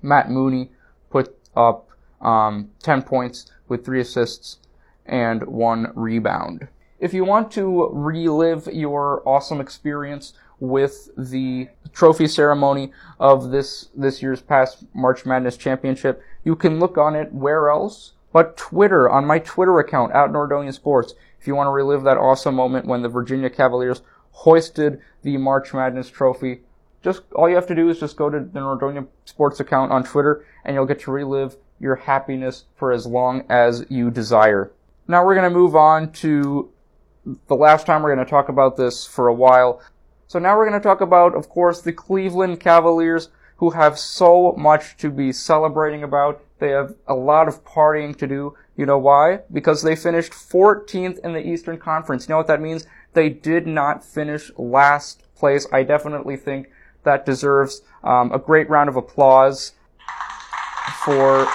Matt 0.00 0.30
Mooney 0.30 0.70
put 1.10 1.36
up 1.54 1.90
um, 2.22 2.70
10 2.82 3.02
points 3.02 3.52
with 3.68 3.84
3 3.84 4.00
assists 4.00 4.60
and 5.04 5.46
1 5.46 5.92
rebound. 5.94 6.68
If 7.00 7.14
you 7.14 7.24
want 7.24 7.52
to 7.52 7.88
relive 7.92 8.66
your 8.72 9.22
awesome 9.26 9.60
experience 9.60 10.32
with 10.58 11.10
the 11.16 11.68
trophy 11.92 12.26
ceremony 12.26 12.92
of 13.20 13.50
this 13.50 13.88
this 13.94 14.20
year's 14.20 14.42
past 14.42 14.84
March 14.94 15.24
Madness 15.24 15.56
Championship, 15.56 16.20
you 16.42 16.56
can 16.56 16.80
look 16.80 16.98
on 16.98 17.14
it 17.14 17.32
where 17.32 17.70
else 17.70 18.14
but 18.32 18.56
Twitter 18.56 19.08
on 19.08 19.24
my 19.24 19.38
Twitter 19.38 19.78
account 19.78 20.12
at 20.12 20.30
Nordonia 20.30 20.74
Sports. 20.74 21.14
If 21.40 21.46
you 21.46 21.54
want 21.54 21.68
to 21.68 21.72
relive 21.72 22.02
that 22.02 22.18
awesome 22.18 22.54
moment 22.54 22.86
when 22.86 23.02
the 23.02 23.08
Virginia 23.08 23.48
Cavaliers 23.48 24.02
hoisted 24.32 25.00
the 25.22 25.36
March 25.36 25.72
Madness 25.72 26.10
trophy, 26.10 26.62
just 27.02 27.22
all 27.32 27.48
you 27.48 27.54
have 27.54 27.68
to 27.68 27.74
do 27.74 27.88
is 27.88 28.00
just 28.00 28.16
go 28.16 28.28
to 28.28 28.40
the 28.40 28.60
Nordonia 28.60 29.06
Sports 29.24 29.60
account 29.60 29.92
on 29.92 30.02
Twitter 30.02 30.44
and 30.64 30.74
you'll 30.74 30.84
get 30.84 31.00
to 31.00 31.12
relive 31.12 31.56
your 31.78 31.94
happiness 31.94 32.64
for 32.74 32.92
as 32.92 33.06
long 33.06 33.44
as 33.48 33.86
you 33.88 34.10
desire. 34.10 34.72
Now 35.06 35.24
we're 35.24 35.36
going 35.36 35.50
to 35.50 35.58
move 35.58 35.76
on 35.76 36.12
to 36.14 36.70
the 37.46 37.54
last 37.54 37.86
time 37.86 38.02
we're 38.02 38.14
going 38.14 38.24
to 38.24 38.30
talk 38.30 38.48
about 38.48 38.76
this 38.76 39.06
for 39.06 39.28
a 39.28 39.34
while. 39.34 39.80
So 40.26 40.38
now 40.38 40.56
we're 40.56 40.68
going 40.68 40.80
to 40.80 40.86
talk 40.86 41.00
about, 41.00 41.34
of 41.34 41.48
course, 41.48 41.80
the 41.80 41.92
Cleveland 41.92 42.60
Cavaliers, 42.60 43.30
who 43.56 43.70
have 43.70 43.98
so 43.98 44.54
much 44.56 44.96
to 44.98 45.10
be 45.10 45.32
celebrating 45.32 46.02
about. 46.02 46.42
They 46.58 46.70
have 46.70 46.94
a 47.06 47.14
lot 47.14 47.48
of 47.48 47.64
partying 47.64 48.16
to 48.18 48.26
do. 48.26 48.56
You 48.76 48.86
know 48.86 48.98
why? 48.98 49.40
Because 49.52 49.82
they 49.82 49.96
finished 49.96 50.32
14th 50.32 51.18
in 51.24 51.32
the 51.32 51.44
Eastern 51.44 51.78
Conference. 51.78 52.28
You 52.28 52.32
know 52.32 52.36
what 52.36 52.46
that 52.46 52.60
means? 52.60 52.86
They 53.14 53.28
did 53.28 53.66
not 53.66 54.04
finish 54.04 54.50
last 54.56 55.22
place. 55.34 55.66
I 55.72 55.82
definitely 55.82 56.36
think 56.36 56.70
that 57.02 57.26
deserves 57.26 57.82
um, 58.04 58.32
a 58.32 58.38
great 58.38 58.68
round 58.68 58.88
of 58.88 58.96
applause 58.96 59.72
for 61.04 61.48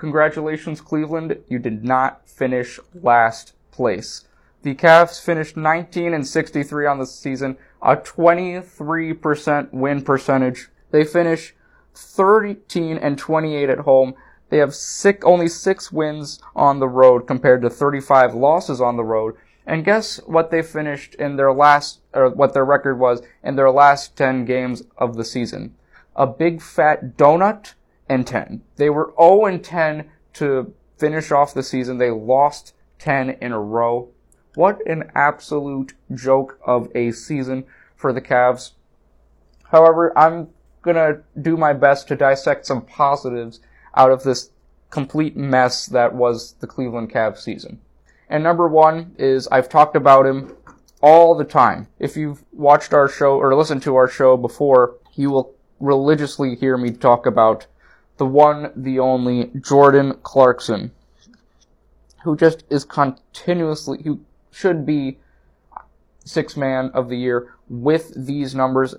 Congratulations, 0.00 0.80
Cleveland. 0.80 1.36
You 1.46 1.58
did 1.58 1.84
not 1.84 2.26
finish 2.26 2.80
last 2.94 3.52
place. 3.70 4.24
The 4.62 4.74
Cavs 4.74 5.22
finished 5.22 5.58
19 5.58 6.14
and 6.14 6.26
63 6.26 6.86
on 6.86 6.98
the 6.98 7.04
season, 7.04 7.58
a 7.82 7.98
23% 7.98 9.72
win 9.74 10.00
percentage. 10.00 10.70
They 10.90 11.04
finish 11.04 11.54
13 11.94 12.96
and 12.96 13.18
28 13.18 13.68
at 13.68 13.80
home. 13.80 14.14
They 14.48 14.56
have 14.56 14.74
six, 14.74 15.22
only 15.22 15.48
six 15.48 15.92
wins 15.92 16.40
on 16.56 16.78
the 16.78 16.88
road 16.88 17.26
compared 17.26 17.60
to 17.60 17.68
35 17.68 18.34
losses 18.34 18.80
on 18.80 18.96
the 18.96 19.04
road. 19.04 19.36
And 19.66 19.84
guess 19.84 20.16
what 20.24 20.50
they 20.50 20.62
finished 20.62 21.14
in 21.16 21.36
their 21.36 21.52
last, 21.52 22.00
or 22.14 22.30
what 22.30 22.54
their 22.54 22.64
record 22.64 22.98
was 22.98 23.20
in 23.44 23.56
their 23.56 23.70
last 23.70 24.16
10 24.16 24.46
games 24.46 24.82
of 24.96 25.16
the 25.16 25.26
season? 25.26 25.74
A 26.16 26.26
big 26.26 26.62
fat 26.62 27.18
donut 27.18 27.74
and 28.10 28.26
10. 28.26 28.62
They 28.76 28.90
were 28.90 29.14
0 29.18 29.46
and 29.46 29.64
10 29.64 30.10
to 30.34 30.74
finish 30.98 31.30
off 31.30 31.54
the 31.54 31.62
season. 31.62 31.96
They 31.96 32.10
lost 32.10 32.74
10 32.98 33.30
in 33.40 33.52
a 33.52 33.60
row. 33.60 34.08
What 34.56 34.84
an 34.86 35.10
absolute 35.14 35.94
joke 36.12 36.58
of 36.66 36.88
a 36.94 37.12
season 37.12 37.64
for 37.94 38.12
the 38.12 38.20
Cavs. 38.20 38.72
However, 39.70 40.12
I'm 40.18 40.48
gonna 40.82 41.22
do 41.40 41.56
my 41.56 41.72
best 41.72 42.08
to 42.08 42.16
dissect 42.16 42.66
some 42.66 42.82
positives 42.82 43.60
out 43.94 44.10
of 44.10 44.24
this 44.24 44.50
complete 44.90 45.36
mess 45.36 45.86
that 45.86 46.12
was 46.12 46.54
the 46.58 46.66
Cleveland 46.66 47.12
Cavs 47.12 47.38
season. 47.38 47.80
And 48.28 48.42
number 48.42 48.66
one 48.66 49.14
is 49.18 49.46
I've 49.48 49.68
talked 49.68 49.94
about 49.94 50.26
him 50.26 50.56
all 51.00 51.36
the 51.36 51.44
time. 51.44 51.86
If 52.00 52.16
you've 52.16 52.44
watched 52.50 52.92
our 52.92 53.08
show 53.08 53.36
or 53.36 53.54
listened 53.54 53.84
to 53.84 53.94
our 53.94 54.08
show 54.08 54.36
before, 54.36 54.96
you 55.14 55.30
will 55.30 55.54
religiously 55.78 56.56
hear 56.56 56.76
me 56.76 56.90
talk 56.90 57.24
about 57.24 57.66
the 58.20 58.26
one, 58.26 58.70
the 58.76 58.98
only 58.98 59.50
Jordan 59.62 60.12
Clarkson, 60.22 60.90
who 62.22 62.36
just 62.36 62.64
is 62.68 62.84
continuously, 62.84 64.02
who 64.04 64.20
should 64.50 64.84
be 64.84 65.18
six 66.22 66.54
man 66.54 66.90
of 66.92 67.08
the 67.08 67.16
year 67.16 67.54
with 67.70 68.12
these 68.14 68.54
numbers. 68.54 68.94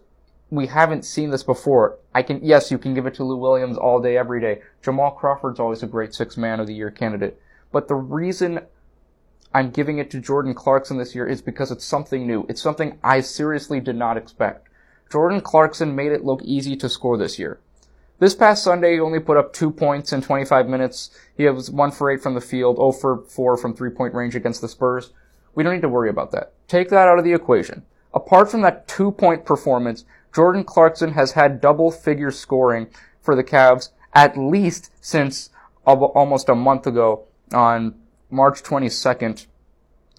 We 0.49 0.65
haven't 0.65 1.05
seen 1.05 1.29
this 1.29 1.43
before. 1.43 1.99
I 2.15 2.23
can, 2.23 2.43
yes, 2.43 2.71
you 2.71 2.79
can 2.79 2.95
give 2.95 3.05
it 3.05 3.13
to 3.13 3.23
Lou 3.23 3.37
Williams 3.37 3.77
all 3.77 4.01
day, 4.01 4.17
every 4.17 4.41
day. 4.41 4.63
Jamal 4.81 5.11
Crawford's 5.11 5.59
always 5.59 5.83
a 5.83 5.87
great 5.87 6.15
six 6.15 6.35
man 6.35 6.59
of 6.59 6.65
the 6.65 6.73
year 6.73 6.89
candidate. 6.89 7.39
But 7.71 7.87
the 7.87 7.93
reason 7.93 8.61
I'm 9.53 9.69
giving 9.69 9.99
it 9.99 10.09
to 10.11 10.19
Jordan 10.19 10.55
Clarkson 10.55 10.97
this 10.97 11.13
year 11.13 11.27
is 11.27 11.43
because 11.43 11.69
it's 11.69 11.85
something 11.85 12.25
new. 12.25 12.47
It's 12.49 12.61
something 12.61 12.97
I 13.03 13.21
seriously 13.21 13.79
did 13.81 13.97
not 13.97 14.17
expect. 14.17 14.67
Jordan 15.11 15.41
Clarkson 15.41 15.95
made 15.95 16.11
it 16.11 16.25
look 16.25 16.41
easy 16.41 16.75
to 16.77 16.89
score 16.89 17.19
this 17.19 17.37
year. 17.37 17.59
This 18.21 18.35
past 18.35 18.63
Sunday, 18.63 18.93
he 18.93 18.99
only 18.99 19.19
put 19.19 19.37
up 19.37 19.51
two 19.51 19.71
points 19.71 20.13
in 20.13 20.21
25 20.21 20.69
minutes. 20.69 21.09
He 21.35 21.49
was 21.49 21.71
one 21.71 21.89
for 21.89 22.11
eight 22.11 22.21
from 22.21 22.35
the 22.35 22.39
field, 22.39 22.75
0 22.75 22.91
for 22.91 23.23
four 23.23 23.57
from 23.57 23.73
three 23.73 23.89
point 23.89 24.13
range 24.13 24.35
against 24.35 24.61
the 24.61 24.67
Spurs. 24.67 25.09
We 25.55 25.63
don't 25.63 25.73
need 25.73 25.81
to 25.81 25.89
worry 25.89 26.11
about 26.11 26.29
that. 26.33 26.53
Take 26.67 26.89
that 26.89 27.07
out 27.07 27.17
of 27.17 27.25
the 27.25 27.33
equation. 27.33 27.83
Apart 28.13 28.51
from 28.51 28.61
that 28.61 28.87
two 28.87 29.11
point 29.11 29.43
performance, 29.43 30.05
Jordan 30.35 30.63
Clarkson 30.63 31.13
has 31.13 31.31
had 31.31 31.59
double 31.59 31.89
figure 31.89 32.29
scoring 32.29 32.89
for 33.23 33.35
the 33.35 33.43
Cavs 33.43 33.89
at 34.13 34.37
least 34.37 34.91
since 35.03 35.49
almost 35.83 36.47
a 36.47 36.53
month 36.53 36.85
ago 36.85 37.23
on 37.51 37.95
March 38.29 38.61
22nd 38.61 39.47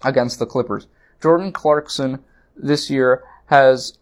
against 0.03 0.39
the 0.39 0.45
Clippers. 0.45 0.87
Jordan 1.21 1.53
Clarkson 1.53 2.21
this 2.53 2.89
year 2.89 3.23
has 3.45 3.97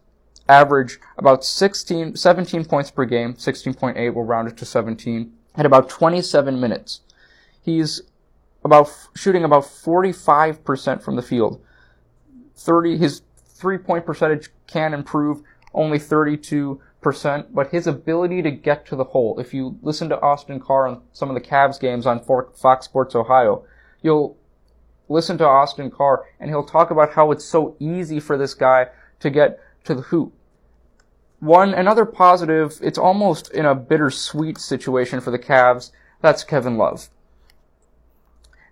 averaged 0.52 0.98
about 1.16 1.44
16, 1.44 2.16
17 2.16 2.64
points 2.64 2.90
per 2.90 3.04
game, 3.04 3.34
16.8, 3.34 4.14
we'll 4.14 4.24
round 4.24 4.48
it 4.48 4.56
to 4.58 4.64
17, 4.64 5.32
at 5.56 5.66
about 5.66 5.88
27 5.88 6.60
minutes. 6.60 7.00
He's 7.62 8.02
about 8.64 8.90
shooting 9.14 9.44
about 9.44 9.64
45% 9.64 11.02
from 11.02 11.16
the 11.16 11.22
field. 11.22 11.60
30, 12.56 12.96
his 12.96 13.22
three 13.36 13.78
point 13.78 14.06
percentage 14.06 14.50
can 14.66 14.94
improve, 14.94 15.42
only 15.74 15.98
32%, 15.98 16.78
but 17.50 17.70
his 17.70 17.86
ability 17.86 18.42
to 18.42 18.50
get 18.50 18.86
to 18.86 18.96
the 18.96 19.04
hole, 19.04 19.38
if 19.38 19.52
you 19.54 19.78
listen 19.82 20.08
to 20.08 20.20
Austin 20.20 20.60
Carr 20.60 20.86
on 20.86 21.02
some 21.12 21.30
of 21.30 21.34
the 21.34 21.40
Cavs 21.40 21.80
games 21.80 22.06
on 22.06 22.20
Fox 22.20 22.84
Sports 22.84 23.14
Ohio, 23.14 23.64
you'll 24.02 24.36
listen 25.08 25.38
to 25.38 25.46
Austin 25.46 25.90
Carr 25.90 26.24
and 26.40 26.50
he'll 26.50 26.64
talk 26.64 26.90
about 26.90 27.12
how 27.12 27.30
it's 27.30 27.44
so 27.44 27.76
easy 27.78 28.20
for 28.20 28.36
this 28.36 28.54
guy 28.54 28.86
to 29.20 29.30
get 29.30 29.60
to 29.84 29.94
the 29.94 30.02
hoop. 30.02 30.32
One, 31.42 31.74
another 31.74 32.04
positive, 32.04 32.78
it's 32.82 32.96
almost 32.96 33.50
in 33.50 33.66
a 33.66 33.74
bittersweet 33.74 34.58
situation 34.58 35.20
for 35.20 35.32
the 35.32 35.40
Cavs. 35.40 35.90
That's 36.20 36.44
Kevin 36.44 36.76
Love. 36.76 37.10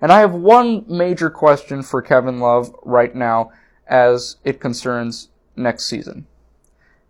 And 0.01 0.13
I 0.13 0.21
have 0.21 0.33
one 0.33 0.85
major 0.87 1.31
question 1.31 1.83
for 1.83 2.01
Kevin 2.01 2.39
Love 2.39 2.73
right 2.85 3.13
now 3.13 3.51
as 3.89 4.37
it 4.45 4.61
concerns 4.61 5.31
next 5.57 5.87
season. 5.87 6.29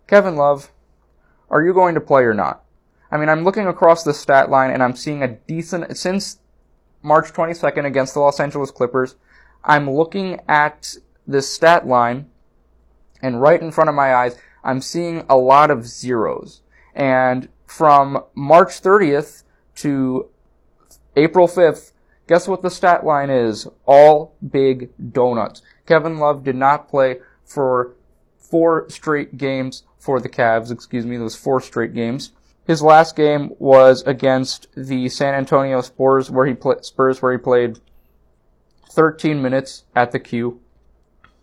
Kevin 0.07 0.35
Love, 0.35 0.71
are 1.51 1.63
you 1.63 1.75
going 1.75 1.93
to 1.93 2.01
play 2.01 2.23
or 2.23 2.33
not? 2.33 2.63
I 3.11 3.17
mean, 3.17 3.29
I'm 3.29 3.43
looking 3.43 3.67
across 3.67 4.03
the 4.03 4.15
stat 4.15 4.49
line 4.49 4.71
and 4.71 4.81
I'm 4.81 4.95
seeing 4.95 5.21
a 5.21 5.27
decent, 5.27 5.95
since 5.95 6.39
March 7.03 7.33
22nd 7.33 7.85
against 7.85 8.15
the 8.15 8.19
Los 8.21 8.39
Angeles 8.39 8.71
Clippers, 8.71 9.13
I'm 9.63 9.87
looking 9.87 10.39
at 10.47 10.95
this 11.27 11.53
stat 11.53 11.85
line 11.85 12.31
and 13.21 13.39
right 13.39 13.61
in 13.61 13.71
front 13.71 13.91
of 13.91 13.95
my 13.95 14.15
eyes, 14.15 14.39
I'm 14.63 14.81
seeing 14.81 15.25
a 15.29 15.37
lot 15.37 15.71
of 15.71 15.87
zeros. 15.87 16.61
And 16.93 17.49
from 17.65 18.23
March 18.35 18.81
30th 18.81 19.43
to 19.75 20.29
April 21.15 21.47
5th, 21.47 21.91
guess 22.27 22.47
what 22.47 22.61
the 22.61 22.69
stat 22.69 23.05
line 23.05 23.29
is? 23.29 23.67
All 23.85 24.35
big 24.47 24.89
donuts. 25.11 25.61
Kevin 25.85 26.17
Love 26.17 26.43
did 26.43 26.55
not 26.55 26.89
play 26.89 27.19
for 27.45 27.95
four 28.37 28.89
straight 28.89 29.37
games 29.37 29.83
for 29.97 30.19
the 30.19 30.29
Cavs. 30.29 30.71
Excuse 30.71 31.05
me, 31.05 31.17
those 31.17 31.35
four 31.35 31.61
straight 31.61 31.93
games. 31.93 32.31
His 32.65 32.81
last 32.81 33.15
game 33.15 33.51
was 33.59 34.03
against 34.03 34.67
the 34.75 35.09
San 35.09 35.33
Antonio 35.33 35.81
Spurs, 35.81 36.29
where 36.29 36.45
he 36.45 36.55
Spurs, 36.81 37.21
where 37.21 37.31
he 37.31 37.37
played 37.37 37.79
13 38.89 39.41
minutes 39.41 39.83
at 39.95 40.11
the 40.11 40.19
Q, 40.19 40.59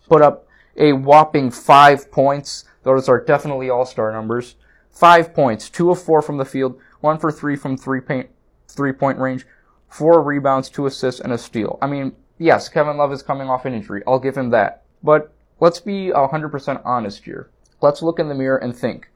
put 0.09 0.23
up 0.23 0.48
a 0.79 0.93
whopping 0.93 1.51
five 1.51 2.11
points. 2.11 2.65
Those 2.85 3.09
are 3.09 3.23
definitely 3.23 3.69
all-star 3.69 4.13
numbers. 4.13 4.55
Five 4.91 5.35
points, 5.35 5.69
two 5.69 5.91
of 5.91 6.01
four 6.01 6.23
from 6.23 6.39
the 6.39 6.45
field, 6.45 6.81
one 7.01 7.19
for 7.19 7.31
three 7.31 7.57
from 7.57 7.77
three 7.77 8.01
point 8.01 8.31
three 8.69 8.93
point 8.93 9.19
range, 9.19 9.47
four 9.89 10.23
rebounds, 10.23 10.71
two 10.71 10.87
assists, 10.87 11.21
and 11.21 11.33
a 11.33 11.39
steal. 11.39 11.79
I 11.83 11.87
mean, 11.87 12.13
yes, 12.39 12.69
Kevin 12.69 12.97
Love 12.97 13.13
is 13.13 13.23
coming 13.23 13.49
off 13.49 13.65
an 13.65 13.75
injury. 13.75 14.03
I'll 14.07 14.19
give 14.19 14.37
him 14.37 14.51
that. 14.51 14.85
But 15.03 15.33
let's 15.61 15.81
be 15.81 16.09
100% 16.09 16.83
honest 16.85 17.25
here. 17.25 17.51
Let's 17.81 18.03
look 18.03 18.19
in 18.19 18.29
the 18.29 18.35
mirror 18.35 18.59
and 18.59 18.77
think. 18.77 19.09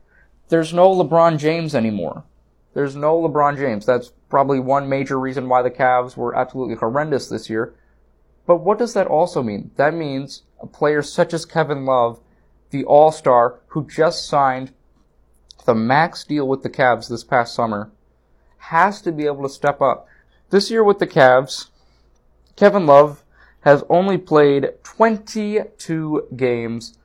There's 0.49 0.73
no 0.73 0.91
LeBron 0.91 1.39
James 1.39 1.75
anymore. 1.75 2.25
There's 2.75 2.97
no 2.97 3.21
LeBron 3.21 3.57
James. 3.57 3.85
That's 3.85 4.13
probably 4.29 4.61
one 4.61 4.89
major 4.89 5.19
reason 5.19 5.49
why 5.49 5.63
the 5.63 5.71
Cavs 5.71 6.17
were 6.17 6.37
absolutely 6.37 6.77
horrendous 6.77 7.29
this 7.29 7.51
year. 7.51 7.75
But 8.47 8.57
what 8.57 8.79
does 8.79 8.95
that 8.95 9.07
also 9.07 9.43
mean? 9.43 9.71
That 9.77 9.95
means 9.95 10.43
a 10.61 10.67
player 10.67 11.03
such 11.03 11.33
as 11.33 11.45
Kevin 11.45 11.85
Love, 11.85 12.21
the 12.71 12.85
All-Star 12.85 13.61
who 13.69 13.87
just 13.87 14.27
signed 14.27 14.73
the 15.65 15.75
max 15.75 16.25
deal 16.25 16.49
with 16.49 16.63
the 16.63 16.71
Cavs 16.71 17.09
this 17.09 17.25
past 17.25 17.55
summer, 17.55 17.91
has 18.59 19.01
to 19.03 19.13
be 19.13 19.27
able 19.27 19.43
to 19.43 19.49
step 19.49 19.81
up. 19.81 20.09
This 20.51 20.71
year 20.71 20.83
with 20.83 20.99
the 20.99 21.07
Cavs, 21.07 21.69
Kevin 22.57 22.87
Love 22.87 23.25
has 23.61 23.85
only 23.89 24.19
played 24.19 24.73
22 24.83 26.29
games 26.37 26.99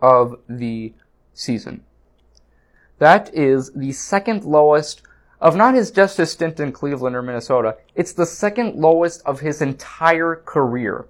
of 0.00 0.36
the 0.48 0.94
season. 1.34 1.84
That 2.98 3.32
is 3.34 3.70
the 3.72 3.92
second 3.92 4.44
lowest 4.44 5.02
of 5.40 5.56
not 5.56 5.74
his 5.74 5.90
just 5.90 6.16
his 6.16 6.32
stint 6.32 6.60
in 6.60 6.72
Cleveland 6.72 7.14
or 7.16 7.22
Minnesota. 7.22 7.76
It's 7.94 8.12
the 8.12 8.26
second 8.26 8.76
lowest 8.76 9.22
of 9.24 9.40
his 9.40 9.62
entire 9.62 10.36
career. 10.36 11.06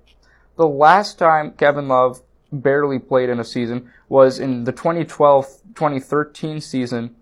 The 0.56 0.68
last 0.68 1.18
time 1.18 1.52
Kevin 1.52 1.88
Love 1.88 2.20
barely 2.50 2.98
played 2.98 3.28
in 3.28 3.40
a 3.40 3.44
season 3.44 3.90
was 4.08 4.38
in 4.38 4.64
the 4.64 4.72
2012-2013 4.72 6.62
season, 6.62 7.14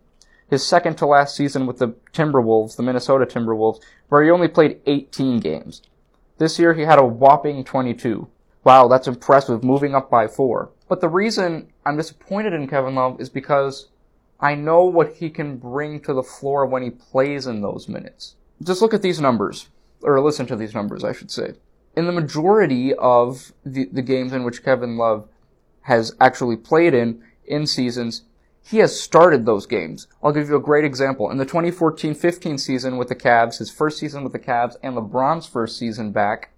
his 0.49 0.65
second 0.65 0.97
to 0.99 1.07
last 1.07 1.37
season 1.37 1.67
with 1.67 1.79
the 1.79 1.89
Timberwolves, 2.13 2.77
the 2.77 2.83
Minnesota 2.83 3.27
Timberwolves, 3.27 3.81
where 4.09 4.23
he 4.23 4.31
only 4.31 4.49
played 4.49 4.81
18 4.87 5.41
games. 5.41 5.83
This 6.39 6.59
year 6.59 6.75
he 6.75 6.83
had 6.83 6.99
a 6.99 7.05
whopping 7.05 7.65
22. 7.65 8.29
Wow, 8.63 8.89
that's 8.89 9.09
impressive, 9.09 9.65
moving 9.65 9.95
up 9.95 10.11
by 10.11 10.27
four. 10.27 10.71
But 10.89 11.01
the 11.01 11.09
reason 11.09 11.73
I'm 11.85 11.97
disappointed 11.97 12.53
in 12.53 12.69
Kevin 12.69 12.95
Love 12.95 13.21
is 13.21 13.29
because 13.29 13.89
I 14.39 14.55
know 14.55 14.85
what 14.85 15.15
he 15.15 15.31
can 15.31 15.57
bring 15.57 16.01
to 16.01 16.13
the 16.13 16.23
floor 16.23 16.67
when 16.67 16.83
he 16.83 16.91
plays 16.91 17.47
in 17.47 17.63
those 17.63 17.89
minutes. 17.89 18.35
Just 18.63 18.83
look 18.83 18.95
at 18.95 19.03
these 19.03 19.21
numbers, 19.21 19.69
or 20.03 20.21
listen 20.21 20.47
to 20.47 20.57
these 20.57 20.75
numbers, 20.75 21.05
I 21.05 21.13
should 21.13 21.31
say. 21.31 21.55
In 21.95 22.07
the 22.07 22.13
majority 22.13 22.93
of 22.95 23.53
the, 23.65 23.89
the 23.91 24.03
games 24.03 24.33
in 24.33 24.45
which 24.45 24.63
Kevin 24.63 24.99
Love 24.99 25.29
has 25.83 26.15
actually 26.21 26.57
played 26.57 26.93
in, 26.93 27.23
in 27.47 27.67
seasons, 27.67 28.23
he 28.63 28.79
has 28.79 29.01
started 29.01 29.47
those 29.47 29.65
games. 29.65 30.09
I'll 30.23 30.33
give 30.33 30.49
you 30.49 30.57
a 30.57 30.61
great 30.61 30.85
example. 30.85 31.31
In 31.31 31.39
the 31.39 31.47
2014-15 31.47 32.59
season 32.59 32.97
with 32.97 33.09
the 33.09 33.15
Cavs, 33.15 33.59
his 33.59 33.71
first 33.71 33.99
season 33.99 34.25
with 34.25 34.33
the 34.33 34.41
Cavs, 34.41 34.75
and 34.83 34.97
LeBron's 34.97 35.47
first 35.47 35.79
season 35.79 36.11
back, 36.11 36.51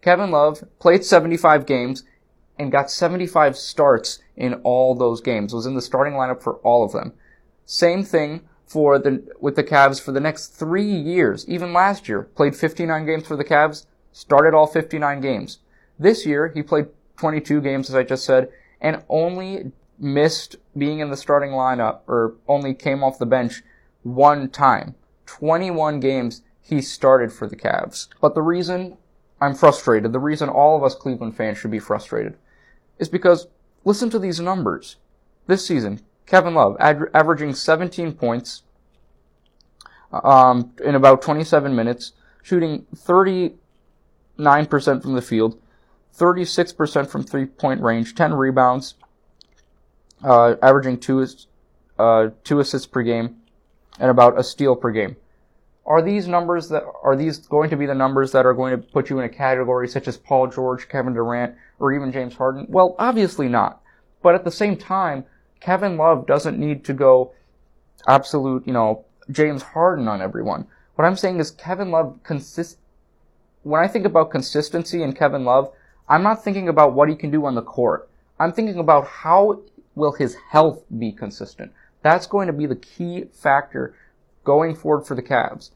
Kevin 0.00 0.30
Love 0.30 0.62
played 0.78 1.04
75 1.04 1.66
games 1.66 2.04
and 2.58 2.72
got 2.72 2.90
75 2.90 3.56
starts 3.56 4.20
in 4.38 4.54
all 4.62 4.94
those 4.94 5.20
games. 5.20 5.52
Was 5.52 5.66
in 5.66 5.74
the 5.74 5.82
starting 5.82 6.14
lineup 6.14 6.42
for 6.42 6.54
all 6.58 6.84
of 6.84 6.92
them. 6.92 7.12
Same 7.66 8.02
thing 8.02 8.48
for 8.66 8.98
the 8.98 9.22
with 9.40 9.56
the 9.56 9.64
Cavs 9.64 10.00
for 10.00 10.12
the 10.12 10.20
next 10.20 10.48
three 10.48 10.90
years. 10.90 11.46
Even 11.48 11.72
last 11.72 12.08
year, 12.08 12.22
played 12.22 12.56
59 12.56 13.04
games 13.04 13.26
for 13.26 13.36
the 13.36 13.44
Cavs, 13.44 13.86
started 14.12 14.54
all 14.54 14.66
59 14.66 15.20
games. 15.20 15.58
This 15.98 16.24
year, 16.24 16.48
he 16.54 16.62
played 16.62 16.86
22 17.16 17.60
games, 17.60 17.88
as 17.88 17.96
I 17.96 18.04
just 18.04 18.24
said, 18.24 18.50
and 18.80 19.02
only 19.08 19.72
missed 19.98 20.56
being 20.76 21.00
in 21.00 21.10
the 21.10 21.16
starting 21.16 21.50
lineup, 21.50 22.00
or 22.06 22.36
only 22.46 22.72
came 22.72 23.02
off 23.02 23.18
the 23.18 23.26
bench 23.26 23.62
one 24.04 24.48
time. 24.48 24.94
21 25.26 25.98
games 25.98 26.42
he 26.60 26.80
started 26.80 27.32
for 27.32 27.48
the 27.48 27.56
Cavs. 27.56 28.08
But 28.20 28.34
the 28.34 28.42
reason 28.42 28.96
I'm 29.40 29.54
frustrated, 29.54 30.12
the 30.12 30.20
reason 30.20 30.48
all 30.48 30.76
of 30.76 30.84
us 30.84 30.94
Cleveland 30.94 31.36
fans 31.36 31.58
should 31.58 31.70
be 31.70 31.78
frustrated, 31.78 32.36
is 32.98 33.08
because 33.08 33.48
listen 33.88 34.10
to 34.10 34.18
these 34.18 34.38
numbers. 34.38 34.96
This 35.46 35.66
season, 35.66 36.02
Kevin 36.26 36.54
Love 36.54 36.76
ad- 36.78 37.08
averaging 37.14 37.54
17 37.54 38.12
points 38.12 38.62
um, 40.12 40.72
in 40.84 40.94
about 40.94 41.22
27 41.22 41.74
minutes, 41.74 42.12
shooting 42.42 42.84
39% 42.94 43.56
from 45.02 45.14
the 45.14 45.22
field, 45.22 45.58
36% 46.14 47.08
from 47.08 47.22
three 47.22 47.46
point 47.46 47.80
range, 47.80 48.14
10 48.14 48.34
rebounds, 48.34 48.94
uh, 50.22 50.56
averaging 50.62 51.00
two, 51.00 51.26
uh, 51.98 52.28
two 52.44 52.60
assists 52.60 52.86
per 52.86 53.02
game, 53.02 53.36
and 53.98 54.10
about 54.10 54.38
a 54.38 54.44
steal 54.44 54.76
per 54.76 54.90
game. 54.90 55.16
Are 55.88 56.02
these 56.02 56.28
numbers 56.28 56.68
that 56.68 56.84
are 57.02 57.16
these 57.16 57.38
going 57.38 57.70
to 57.70 57.76
be 57.76 57.86
the 57.86 57.94
numbers 57.94 58.30
that 58.32 58.44
are 58.44 58.52
going 58.52 58.72
to 58.72 58.78
put 58.78 59.08
you 59.08 59.18
in 59.18 59.24
a 59.24 59.28
category 59.28 59.88
such 59.88 60.06
as 60.06 60.18
Paul 60.18 60.46
George, 60.46 60.86
Kevin 60.86 61.14
Durant, 61.14 61.54
or 61.78 61.94
even 61.94 62.12
James 62.12 62.34
Harden? 62.34 62.66
Well, 62.68 62.94
obviously 62.98 63.48
not. 63.48 63.80
But 64.22 64.34
at 64.34 64.44
the 64.44 64.50
same 64.50 64.76
time, 64.76 65.24
Kevin 65.60 65.96
Love 65.96 66.26
doesn't 66.26 66.58
need 66.58 66.84
to 66.84 66.92
go 66.92 67.32
absolute, 68.06 68.66
you 68.66 68.74
know, 68.74 69.06
James 69.30 69.62
Harden 69.62 70.08
on 70.08 70.20
everyone. 70.20 70.66
What 70.96 71.06
I'm 71.06 71.16
saying 71.16 71.40
is 71.40 71.52
Kevin 71.52 71.90
Love 71.90 72.18
consist 72.22 72.76
when 73.62 73.82
I 73.82 73.88
think 73.88 74.04
about 74.04 74.30
consistency 74.30 75.02
in 75.02 75.14
Kevin 75.14 75.46
Love, 75.46 75.72
I'm 76.06 76.22
not 76.22 76.44
thinking 76.44 76.68
about 76.68 76.92
what 76.92 77.08
he 77.08 77.16
can 77.16 77.30
do 77.30 77.46
on 77.46 77.54
the 77.54 77.62
court. 77.62 78.10
I'm 78.38 78.52
thinking 78.52 78.78
about 78.78 79.06
how 79.06 79.62
will 79.94 80.12
his 80.12 80.36
health 80.50 80.84
be 80.98 81.12
consistent. 81.12 81.72
That's 82.02 82.26
going 82.26 82.46
to 82.46 82.52
be 82.52 82.66
the 82.66 82.76
key 82.76 83.24
factor 83.32 83.94
going 84.44 84.74
forward 84.74 85.06
for 85.06 85.14
the 85.14 85.22
Cavs. 85.22 85.70